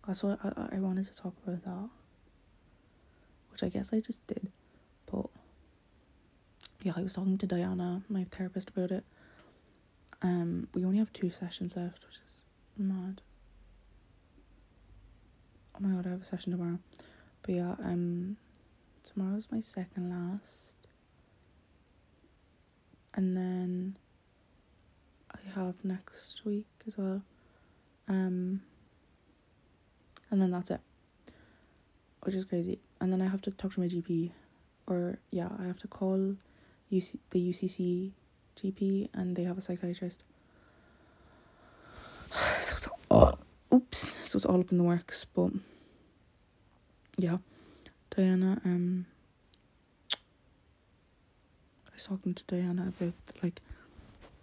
that's 0.08 0.24
what 0.24 0.40
I, 0.44 0.78
I 0.78 0.80
wanted 0.80 1.06
to 1.06 1.16
talk 1.16 1.34
about 1.46 1.64
that. 1.66 1.90
Which 3.52 3.64
I 3.64 3.70
guess 3.70 3.92
I 3.94 4.00
just 4.00 4.26
did. 4.28 4.52
But 5.12 5.28
yeah, 6.82 6.94
I 6.96 7.02
was 7.02 7.14
talking 7.14 7.38
to 7.38 7.46
Diana, 7.46 8.04
my 8.08 8.26
therapist, 8.32 8.70
about 8.70 8.92
it. 8.92 9.04
Um, 10.22 10.68
we 10.74 10.86
only 10.86 10.98
have 10.98 11.12
two 11.14 11.30
sessions 11.30 11.76
left, 11.76 12.06
which 12.06 12.16
is 12.16 12.42
mad. 12.78 13.22
Oh 15.76 15.80
my 15.82 15.96
god, 15.96 16.08
I 16.08 16.12
have 16.12 16.22
a 16.22 16.26
session 16.26 16.52
tomorrow. 16.52 16.80
But 17.44 17.56
yeah, 17.56 17.76
um, 17.84 18.38
tomorrow's 19.04 19.48
my 19.52 19.60
second 19.60 20.10
last. 20.10 20.74
And 23.14 23.36
then 23.36 23.98
I 25.32 25.40
have 25.60 25.76
next 25.84 26.46
week 26.46 26.68
as 26.86 26.98
well. 26.98 27.22
Um, 28.08 28.62
and 30.32 30.42
then 30.42 30.52
that's 30.52 30.72
it. 30.72 30.82
Which 32.22 32.36
is 32.36 32.46
crazy. 32.46 32.80
And 33.00 33.12
then 33.12 33.22
I 33.22 33.28
have 33.28 33.42
to 33.42 33.52
talk 33.52 33.74
to 33.74 33.80
my 33.80 33.88
GP. 33.88 34.32
Or, 34.88 35.20
yeah, 35.32 35.50
I 35.60 35.64
have 35.66 35.80
to 35.80 35.88
call 35.88 36.36
UC, 36.92 37.18
the 37.32 37.52
UCC 37.52 38.12
GP 38.62 39.10
and 39.14 39.36
they 39.36 39.44
have 39.44 39.58
a 39.58 39.62
psychiatrist. 39.62 40.24
So 42.60 42.76
it's 42.76 42.88
all, 43.10 43.40
oops, 43.74 44.18
so 44.28 44.36
it's 44.38 44.46
all 44.46 44.60
up 44.60 44.72
in 44.72 44.78
the 44.78 44.84
works, 44.84 45.26
but 45.34 45.52
yeah, 47.18 47.38
Diana. 48.10 48.62
Um, 48.66 49.06
I 50.14 51.94
was 51.94 52.04
talking 52.04 52.34
to 52.34 52.44
Diana 52.46 52.92
about 52.96 53.14
like 53.42 53.62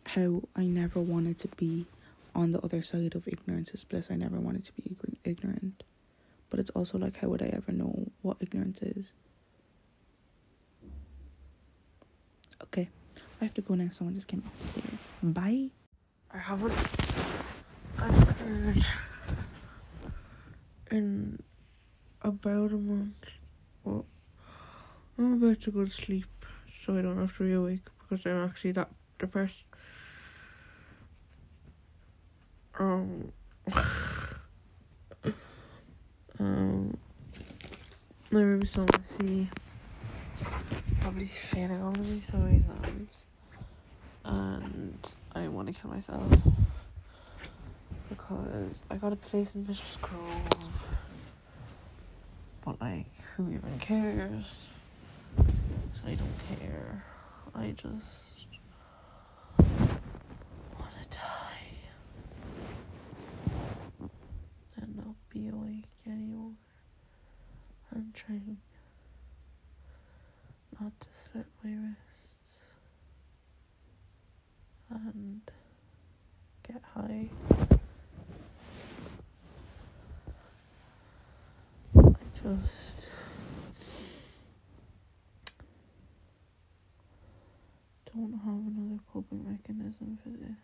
how 0.07 0.43
I 0.57 0.65
never 0.65 1.01
wanted 1.01 1.39
to 1.41 1.49
be 1.49 1.87
on 2.35 2.53
the 2.53 2.61
other 2.61 2.83
side 2.83 3.15
of 3.15 3.29
ignorance 3.29 3.71
is 3.71 3.85
bliss. 3.85 4.09
I 4.11 4.17
never 4.17 4.41
wanted 4.41 4.65
to 4.67 4.73
be 4.73 4.97
ignorant, 5.25 5.83
but 6.51 6.61
it's 6.61 6.71
also 6.71 6.99
like 6.99 7.19
how 7.19 7.29
would 7.29 7.43
I 7.43 7.47
ever 7.47 7.73
know 7.73 8.11
what 8.23 8.39
ignorance 8.41 8.81
is? 8.83 9.13
Okay, 12.63 12.89
I 13.41 13.45
have 13.45 13.55
to 13.55 13.61
go 13.61 13.75
now. 13.75 13.89
Someone 13.93 14.15
just 14.15 14.29
came 14.29 14.43
upstairs. 14.47 15.01
Bye. 15.23 15.71
I 16.33 16.39
haven't 16.39 16.75
occurred 17.99 18.85
in 20.91 21.39
about 22.23 22.73
a 22.73 22.77
month. 22.77 23.27
Well, 23.85 24.07
I'm 25.19 25.35
about 25.35 25.61
to 25.63 25.71
go 25.71 25.85
to 25.85 25.91
sleep, 25.91 26.47
so 26.85 26.97
I 26.97 27.03
don't 27.03 27.19
have 27.19 27.37
to 27.37 27.45
be 27.45 27.53
awake 27.53 27.85
because 28.01 28.25
I'm 28.27 28.45
actually 28.45 28.73
that 28.73 28.91
depressed. 29.19 29.65
Um, 32.79 33.33
um, 36.39 36.97
there 38.31 38.57
was 38.57 38.71
so 38.71 38.87
messy. 38.93 39.49
Probably 41.01 41.27
failing 41.27 41.83
all 41.83 41.91
of 41.91 42.07
these 42.09 42.27
so 42.27 42.39
exams, 42.51 43.27
and 44.25 44.99
I 45.35 45.49
want 45.49 45.69
to 45.69 45.75
kill 45.75 45.91
myself 45.91 46.23
because 48.09 48.83
I 48.91 48.97
got 48.97 49.13
a 49.13 49.17
place 49.17 49.55
in 49.55 49.65
Bishop's 49.65 49.97
Grove, 49.97 50.85
but 52.65 52.81
like, 52.81 53.07
who 53.37 53.51
even 53.51 53.79
cares? 53.79 54.57
So 55.37 56.01
I 56.07 56.15
don't 56.15 56.59
care. 56.59 57.05
I 57.55 57.71
just 57.71 58.47
want 59.59 60.91
to 61.03 61.19
die 61.19 61.79
and 64.77 64.97
not 64.97 65.15
be 65.31 65.49
awake 65.49 65.85
anymore. 66.07 66.53
I'm 67.95 68.04
trying 68.15 68.57
not 70.81 70.93
to 71.01 71.09
slip 71.31 71.47
my 71.63 71.71
wrists 71.71 71.95
and 74.91 75.41
get 76.67 76.83
high. 76.95 77.29
I 81.97 82.13
just 82.43 83.09
don't 88.13 88.39
have 88.45 88.67
another 88.67 89.01
coping 89.13 89.45
mechanism 89.51 90.19
for 90.23 90.31
this. 90.31 90.57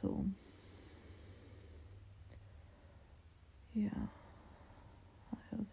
So, 0.00 0.24
yeah, 3.74 3.88
I 5.32 5.38
have 5.50 5.66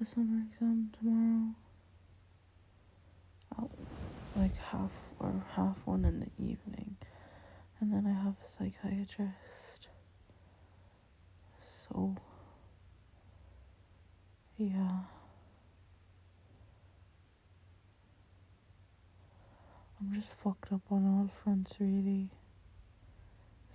a 0.00 0.04
summer 0.04 0.42
exam 0.50 0.90
tomorrow. 0.98 1.54
I'll, 3.58 3.70
like 4.34 4.56
half 4.56 4.92
or 5.18 5.44
half 5.54 5.78
one 5.84 6.04
in 6.04 6.20
the 6.20 6.44
evening, 6.44 6.96
and 7.80 7.92
then 7.92 8.06
I 8.06 8.22
have 8.24 8.34
a 8.34 8.48
psychiatrist. 8.58 9.88
So, 11.88 12.16
yeah. 14.56 15.00
I'm 20.00 20.12
just 20.14 20.34
fucked 20.42 20.72
up 20.72 20.82
on 20.90 21.06
all 21.06 21.30
fronts, 21.42 21.74
really. 21.78 22.28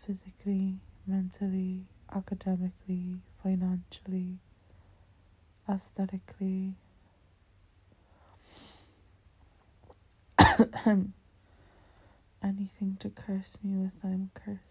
Physically, 0.06 0.80
mentally, 1.06 1.86
academically, 2.16 3.18
financially, 3.44 4.38
aesthetically. 5.70 6.76
Anything 12.44 12.98
to 13.00 13.10
curse 13.10 13.58
me 13.64 13.76
with, 13.76 13.92
I'm 14.04 14.30
cursed. 14.34 14.62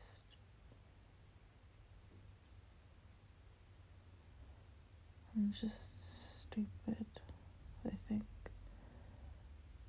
I'm 5.35 5.53
just 5.61 5.77
stupid, 6.43 7.07
I 7.85 7.91
think. 8.09 8.23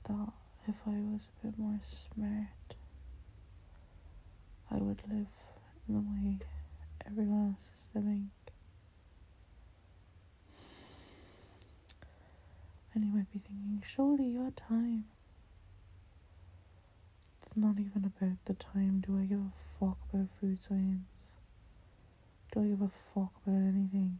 That 0.07 0.33
if 0.67 0.75
I 0.85 0.89
was 0.91 1.27
a 1.43 1.47
bit 1.47 1.57
more 1.59 1.79
smart, 1.85 2.75
I 4.71 4.75
would 4.75 5.01
live 5.09 5.27
in 5.87 5.93
the 5.95 5.99
way 5.99 6.37
everyone 7.07 7.55
else 7.55 7.73
is 7.73 7.87
living. 7.95 8.29
And 12.93 13.05
you 13.05 13.11
might 13.11 13.31
be 13.31 13.39
thinking, 13.39 13.83
surely 13.85 14.25
you 14.25 14.43
had 14.43 14.57
time. 14.57 15.05
It's 17.45 17.55
not 17.55 17.79
even 17.79 18.05
about 18.05 18.37
the 18.45 18.53
time. 18.55 19.03
Do 19.05 19.19
I 19.19 19.25
give 19.25 19.39
a 19.39 19.51
fuck 19.79 19.97
about 20.11 20.27
food 20.41 20.57
science? 20.67 21.05
Do 22.51 22.61
I 22.61 22.67
give 22.67 22.81
a 22.81 22.89
fuck 23.13 23.31
about 23.45 23.61
anything? 23.61 24.19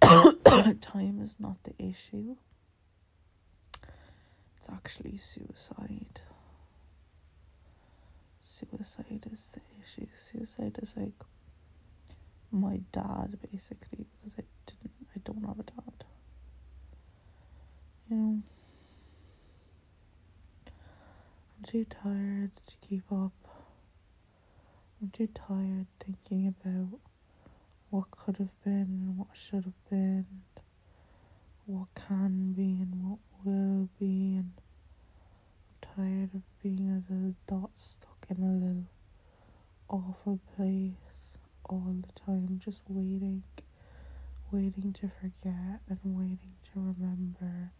time 0.80 1.20
is 1.22 1.36
not 1.38 1.56
the 1.64 1.74
issue. 1.78 2.36
It's 4.56 4.68
actually 4.72 5.18
suicide. 5.18 6.20
Suicide 8.48 9.26
is 9.32 9.44
the 9.52 9.60
issue. 9.82 10.06
Suicide 10.30 10.78
is 10.82 10.92
like 10.96 11.20
my 12.50 12.80
dad 12.92 13.36
basically 13.50 14.06
because 14.22 14.38
I 14.38 14.44
didn't 14.66 14.92
I 15.14 15.18
don't 15.24 15.44
have 15.46 15.58
a 15.58 15.62
dad. 15.64 16.04
You 18.08 18.16
know 18.16 18.42
I'm 21.58 21.64
too 21.64 21.84
tired 21.84 22.52
to 22.66 22.74
keep 22.88 23.10
up. 23.12 23.32
I'm 25.02 25.10
too 25.10 25.28
tired 25.28 25.86
thinking 26.00 26.46
about 26.48 27.00
what 27.90 28.10
could 28.10 28.36
have 28.38 28.62
been 28.64 28.88
and 29.02 29.18
what 29.18 29.28
should 29.34 29.64
have 29.64 29.90
been, 29.90 30.26
what 31.66 31.88
can 31.94 32.52
be 32.52 32.80
and 32.80 33.04
what 33.04 33.18
will 33.44 33.88
be, 33.98 34.36
and 34.36 34.52
I'm 35.68 35.94
tired 35.96 36.34
of 36.34 36.42
being 36.62 36.90
a 36.90 37.12
little 37.12 37.34
dot 37.46 37.70
stuck 37.76 38.15
in 38.28 38.42
a 38.42 38.52
little 38.52 38.84
awful 39.88 40.40
place 40.56 40.92
all 41.64 41.94
the 42.06 42.20
time, 42.20 42.60
just 42.62 42.80
waiting, 42.88 43.42
waiting 44.50 44.92
to 45.00 45.10
forget 45.20 45.80
and 45.88 45.98
waiting 46.04 46.54
to 46.64 46.70
remember 46.80 47.72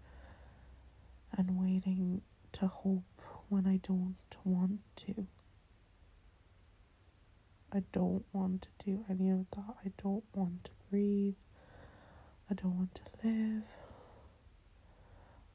and 1.37 1.59
waiting 1.59 2.21
to 2.53 2.67
hope 2.67 3.03
when 3.49 3.67
I 3.67 3.79
don't 3.87 4.17
want 4.45 4.81
to. 4.97 5.27
I 7.73 7.83
don't 7.93 8.25
want 8.33 8.63
to 8.63 8.69
do 8.85 9.05
any 9.11 9.31
of 9.31 9.47
that. 9.55 9.75
I 9.85 9.93
don't 10.03 10.25
want 10.35 10.65
to 10.65 10.71
breathe. 10.91 11.35
I 12.51 12.55
don't 12.55 12.77
want 12.77 12.95
to 12.95 13.03
live. 13.27 13.63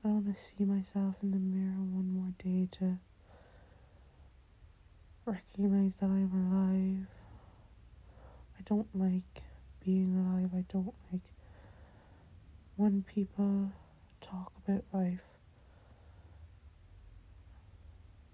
I 0.04 0.08
don't 0.08 0.26
want 0.26 0.36
to 0.36 0.42
see 0.42 0.66
myself 0.66 1.16
in 1.24 1.32
the 1.32 1.38
mirror 1.40 1.82
one 1.82 2.12
more 2.14 2.34
day 2.44 2.68
to 2.80 2.98
recognize 5.32 5.96
that 5.96 6.08
I'm 6.08 6.32
alive. 6.34 7.08
I 8.60 8.62
don't 8.66 8.88
like 8.94 9.44
being 9.84 10.16
alive. 10.16 10.50
I 10.54 10.66
don't 10.72 10.94
like 11.12 11.22
when 12.76 13.04
people 13.04 13.72
talk 14.20 14.52
about 14.66 14.84
life 14.94 15.20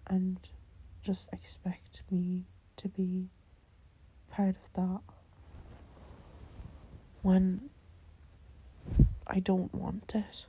and 0.08 0.40
just 1.04 1.28
expect 1.32 2.02
me 2.10 2.46
to 2.78 2.88
be 2.88 3.28
part 4.32 4.56
of 4.56 4.74
that 4.76 5.02
when 7.22 7.70
I 9.26 9.40
don't 9.40 9.74
want 9.74 10.14
it. 10.16 10.46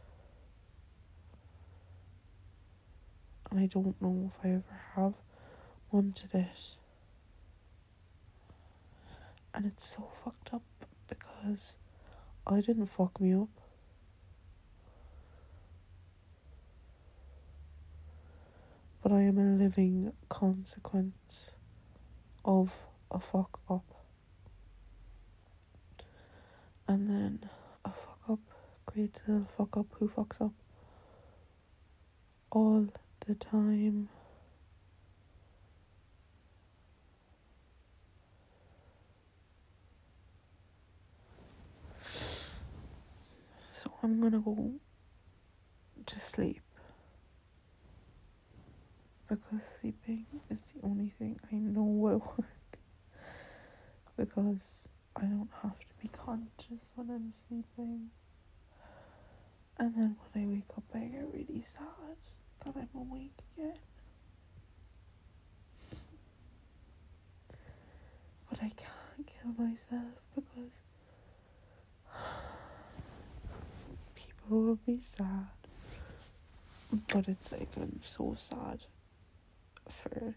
And 3.50 3.60
I 3.60 3.66
don't 3.66 4.00
know 4.00 4.30
if 4.30 4.44
I 4.44 4.50
ever 4.50 4.80
have 4.94 5.14
wanted 5.90 6.34
it. 6.34 6.74
And 9.54 9.66
it's 9.66 9.84
so 9.96 10.08
fucked 10.24 10.54
up 10.54 10.62
because 11.08 11.76
I 12.46 12.60
didn't 12.60 12.86
fuck 12.86 13.20
me 13.20 13.34
up. 13.34 13.48
But 19.02 19.12
I 19.12 19.22
am 19.22 19.38
a 19.38 19.56
living 19.56 20.12
consequence 20.28 21.52
of 22.44 22.78
a 23.10 23.20
fuck 23.20 23.60
up. 23.70 23.84
And 26.86 27.08
then 27.08 27.50
a 27.84 27.90
fuck 27.90 28.20
up 28.30 28.38
creates 28.86 29.20
a 29.28 29.42
fuck 29.56 29.76
up 29.76 29.86
who 29.98 30.08
fucks 30.08 30.40
up 30.40 30.52
all 32.50 32.86
the 33.26 33.34
time. 33.34 34.08
So 43.82 43.87
I'm 44.02 44.20
gonna 44.20 44.38
go 44.38 44.72
to 46.06 46.20
sleep 46.20 46.62
because 49.28 49.60
sleeping 49.80 50.26
is 50.50 50.58
the 50.74 50.86
only 50.86 51.12
thing 51.18 51.38
I 51.52 51.56
know 51.56 51.82
will 51.82 52.18
work 52.38 52.78
because 54.16 54.60
I 55.16 55.22
don't 55.22 55.50
have 55.62 55.78
to 55.78 55.94
be 56.00 56.08
conscious 56.08 56.84
when 56.94 57.10
I'm 57.10 57.32
sleeping. 57.48 58.10
And 59.78 59.94
then 59.94 60.16
when 60.32 60.44
I 60.44 60.46
wake 60.48 60.70
up, 60.76 60.84
I 60.94 60.98
get 61.00 61.24
really 61.32 61.64
sad 61.72 62.16
that 62.64 62.74
I'm 62.76 62.88
awake 63.00 63.38
again. 63.56 63.74
But 68.50 68.58
I 68.60 68.70
can't 68.76 69.26
kill 69.26 69.52
myself 69.56 70.14
because 70.34 70.72
will 74.54 74.78
be 74.86 75.00
sad. 75.00 75.48
But 77.12 77.28
it's 77.28 77.52
like 77.52 77.68
I'm 77.76 78.00
so 78.04 78.34
sad 78.38 78.84
for 79.90 80.34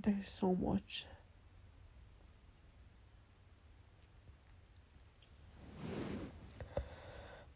there's 0.00 0.28
so 0.28 0.54
much 0.54 1.06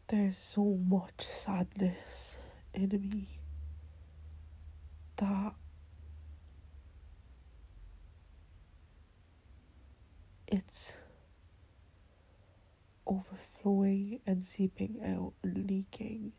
there's 0.07 0.37
so 0.37 0.77
much 0.87 1.21
sadness 1.21 2.37
in 2.73 2.89
me 2.89 3.27
that 5.15 5.53
it's 10.47 10.93
overflowing 13.07 14.19
and 14.25 14.43
seeping 14.43 14.99
out 15.03 15.33
and 15.43 15.69
leaking. 15.69 16.33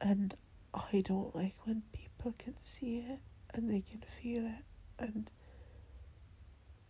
And 0.00 0.34
I 0.72 1.02
don't 1.06 1.34
like 1.34 1.54
when 1.64 1.82
people 1.92 2.34
can 2.38 2.54
see 2.62 2.98
it 2.98 3.20
and 3.52 3.70
they 3.70 3.80
can 3.80 4.02
feel 4.22 4.44
it 4.46 4.64
and 4.98 5.30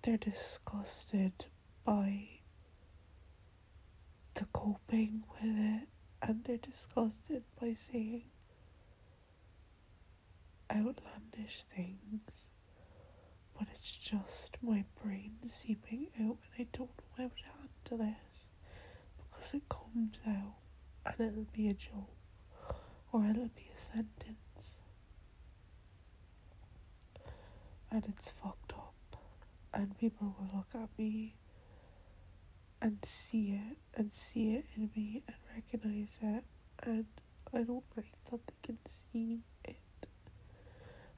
they're 0.03 0.17
disgusted 0.17 1.47
by 1.85 2.29
the 4.35 4.47
coping 4.53 5.25
with 5.33 5.57
it 5.57 5.89
and 6.23 6.45
they're 6.45 6.57
disgusted 6.57 7.45
by 7.61 7.77
saying 7.91 8.25
outlandish 10.71 11.63
things 11.75 12.47
but 13.57 13.69
it's 13.75 13.97
just 13.97 14.57
my 14.63 14.85
brain 15.03 15.35
seeping 15.49 16.09
out 16.21 16.39
and 16.59 16.59
I 16.59 16.67
don't 16.77 16.91
know 16.99 17.05
how 17.17 17.25
to 17.29 17.64
handle 17.91 18.07
it 18.07 18.15
because 19.17 19.55
it 19.55 19.69
comes 19.69 20.17
out 20.27 20.55
and 21.07 21.29
it'll 21.29 21.47
be 21.53 21.69
a 21.69 21.75
joke 21.75 22.11
or 23.13 23.25
it'll 23.25 23.51
be 23.55 23.71
a 23.75 23.79
sentence. 23.79 24.77
And 27.91 28.05
it's 28.09 28.33
fucked 28.43 28.73
up. 28.73 28.93
And 29.73 29.97
people 29.99 30.35
will 30.39 30.59
look 30.59 30.83
at 30.83 30.89
me 30.99 31.35
and 32.83 32.99
see 33.05 33.61
it 33.61 33.79
and 33.97 34.13
see 34.13 34.55
it 34.55 34.67
in 34.77 34.91
me 34.97 35.23
and 35.27 35.37
recognize 35.55 36.17
it. 36.23 36.45
And 36.83 37.07
I 37.53 37.63
don't 37.63 37.85
like 37.97 38.13
that 38.31 38.41
they 38.47 38.55
can 38.63 38.79
see 39.13 39.41
it. 39.65 39.77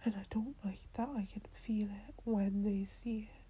And 0.04 0.14
I 0.14 0.24
don't 0.30 0.54
like 0.64 0.80
that 0.94 1.08
I 1.16 1.26
can 1.32 1.42
feel 1.66 1.88
it 1.88 2.14
when 2.24 2.62
they 2.62 2.86
see 3.02 3.30
it. 3.32 3.45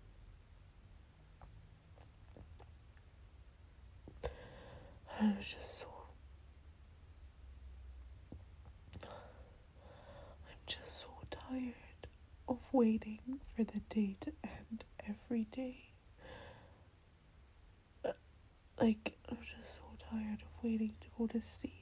I 5.18 5.34
was 5.38 5.48
just 5.48 5.78
so. 5.78 5.86
I'm 9.02 10.60
just 10.66 11.00
so 11.00 11.06
tired 11.30 11.74
of 12.48 12.58
waiting 12.72 13.40
for 13.54 13.64
the 13.64 13.80
day 13.88 14.16
to 14.20 14.32
end 14.44 14.84
every 15.08 15.44
day. 15.44 15.90
Uh, 18.04 18.12
Like, 18.80 19.16
I'm 19.30 19.38
just 19.42 19.76
so 19.76 19.82
tired 20.10 20.42
of 20.42 20.62
waiting 20.62 20.94
to 21.00 21.06
go 21.18 21.26
to 21.28 21.40
sleep. 21.40 21.72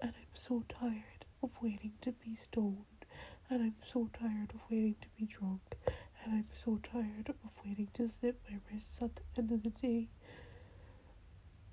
And 0.00 0.12
I'm 0.16 0.34
so 0.34 0.64
tired 0.68 1.24
of 1.42 1.50
waiting 1.62 1.92
to 2.02 2.12
be 2.12 2.34
stoned. 2.34 2.84
And 3.48 3.62
I'm 3.62 3.76
so 3.92 4.10
tired 4.12 4.50
of 4.54 4.60
waiting 4.70 4.96
to 5.02 5.08
be 5.18 5.26
drunk. 5.26 5.76
And 6.24 6.34
I'm 6.34 6.48
so 6.64 6.78
tired 6.92 7.28
of 7.28 7.50
waiting 7.64 7.88
to 7.94 8.08
snip 8.10 8.40
my 8.50 8.58
wrists 8.70 9.00
at 9.00 9.16
the 9.16 9.22
end 9.38 9.52
of 9.52 9.62
the 9.62 9.70
day. 9.70 10.08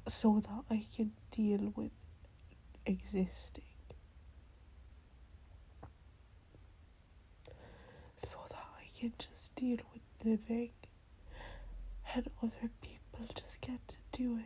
So 0.07 0.41
that 0.41 0.63
I 0.69 0.85
can 0.95 1.11
deal 1.31 1.73
with 1.75 1.91
existing. 2.85 3.63
So 8.23 8.37
that 8.49 8.65
I 8.79 8.99
can 8.99 9.13
just 9.17 9.55
deal 9.55 9.79
with 9.93 10.01
living. 10.23 10.71
And 12.15 12.29
other 12.41 12.69
people 12.81 13.25
just 13.33 13.59
get 13.61 13.87
to 13.87 13.95
do 14.11 14.37
it 14.37 14.45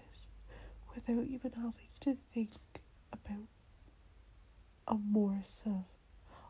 without 0.95 1.25
even 1.27 1.51
having 1.53 1.89
to 2.01 2.17
think 2.33 2.51
about 3.11 3.49
a 4.87 4.95
more 4.95 5.43
self 5.45 5.85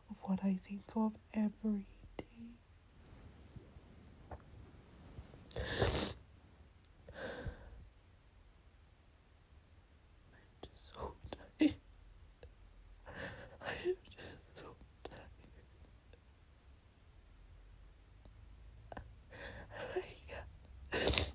of 0.09 0.15
what 0.21 0.39
I 0.43 0.59
think 0.67 0.83
of 0.95 1.13
every 1.33 1.87
day. 2.17 2.25
I'm 5.55 5.63
just 10.61 10.93
so 10.93 11.13
tired. 11.31 11.75
I 13.61 13.71
am 13.85 13.95
just 14.05 14.55
so 14.55 14.75
tired. 15.03 15.31
And 19.71 19.87
I 19.95 20.03
can't. 20.27 21.31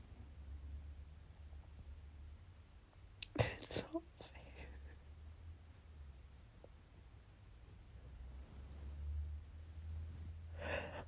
It's 3.38 3.82
not 3.92 4.02
fair. 4.20 4.68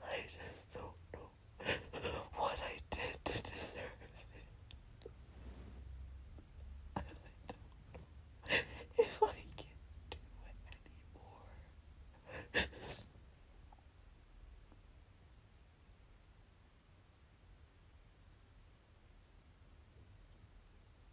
I 0.03 0.21
just 0.27 0.73
don't 0.73 0.99
know 1.13 1.31
what 2.37 2.59
I 2.61 2.79
did 2.91 3.15
to 3.25 3.33
deserve 3.43 4.01
it. 4.03 4.11
And 6.97 7.05
I 7.07 7.13
don't 7.49 7.63
know 8.51 8.57
if 8.99 9.23
I 9.23 9.25
can 9.57 9.79
do 10.11 10.19
it 10.47 10.59
anymore. 10.71 11.49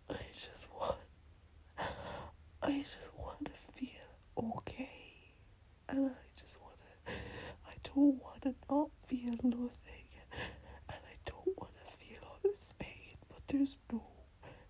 I 0.10 0.14
just 0.34 0.66
want, 0.78 0.98
I 2.62 2.72
just 2.82 3.10
want 3.18 3.46
to 3.46 3.52
feel 3.74 3.90
okay, 4.38 5.34
and 5.90 6.08
I 6.08 6.12
just 6.40 6.58
want 6.62 6.76
to, 6.80 7.12
I 7.68 7.74
don't 7.96 8.22
want 8.22 8.42
to 8.44 8.54
not 8.70 8.90
feel 9.06 9.36
nothing, 9.44 10.08
and 10.90 11.00
I 11.04 11.16
don't 11.26 11.58
want 11.58 11.74
to 11.76 11.84
feel 11.98 12.20
all 12.24 12.38
this 12.44 12.74
pain, 12.80 13.18
but 13.30 13.40
there's 13.48 13.78
no 13.92 14.02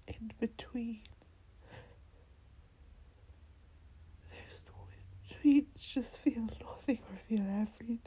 in 0.07 0.31
between. 0.39 1.01
There's 4.31 4.63
no 4.67 4.73
in 4.91 5.03
between. 5.27 5.67
Just 5.77 6.17
feel 6.17 6.47
nothing 6.65 6.99
or 7.09 7.17
feel 7.27 7.41
everything. 7.41 7.99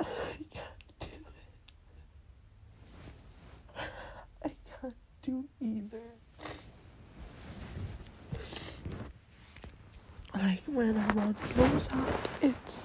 I 0.00 0.04
can't 0.50 0.98
do 1.00 1.06
it. 1.06 1.50
I 4.44 4.52
can't 4.80 4.94
do 5.22 5.44
either. 5.60 6.02
Like 10.38 10.62
when 10.66 10.96
I'm 10.96 11.18
on 11.18 11.34
Prozac, 11.34 12.42
it's 12.42 12.82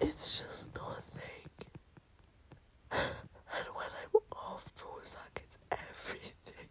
it's 0.00 0.40
just 0.40 0.66
nothing. 0.74 1.50
And 2.90 3.66
when 3.74 3.86
I'm 4.02 4.20
off 4.32 4.64
Prozac, 4.76 5.42
it's 5.44 5.58
everything. 5.70 6.68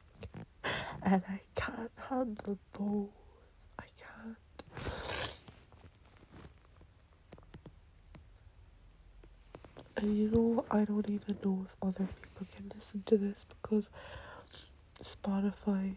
And 1.03 1.23
I 1.29 1.39
can't 1.55 1.91
handle 2.09 2.57
both. 2.73 3.09
I 3.79 3.83
can't. 3.97 4.37
And 9.97 10.17
you 10.17 10.29
know, 10.29 10.65
I 10.71 10.83
don't 10.85 11.09
even 11.09 11.37
know 11.43 11.65
if 11.65 11.75
other 11.87 12.07
people 12.21 12.47
can 12.55 12.71
listen 12.75 13.03
to 13.05 13.17
this 13.17 13.45
because 13.61 13.89
Spotify 15.01 15.95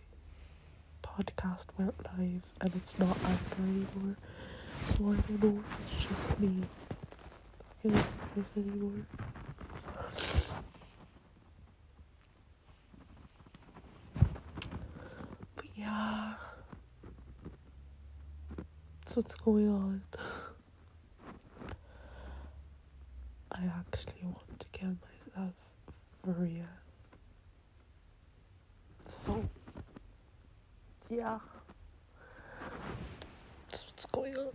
podcast 1.16 1.66
went 1.78 1.94
live 2.18 2.44
and 2.60 2.74
it's 2.74 2.98
not 2.98 3.16
Anchor 3.24 3.62
anymore. 3.62 4.16
So 4.80 4.94
I 4.94 5.14
don't 5.14 5.42
know 5.42 5.60
if 5.60 5.96
it's 5.96 6.06
just 6.06 6.40
me 6.40 6.62
can 7.82 7.92
listen 7.92 8.04
to 8.04 8.40
this 8.40 8.52
anymore. 8.56 9.06
But 15.56 15.64
yeah. 15.74 16.34
That's 19.04 19.16
what's 19.16 19.34
going 19.34 19.68
on. 19.68 20.02
I 23.50 23.64
actually 23.64 24.22
want 24.22 24.60
to 24.60 24.66
kill 24.72 24.96
myself 25.34 25.54
for 26.22 26.30
real. 26.32 26.64
So, 29.08 29.48
yeah. 31.12 31.38
That's 33.68 33.86
what's 33.86 34.06
going 34.06 34.36
on. 34.36 34.48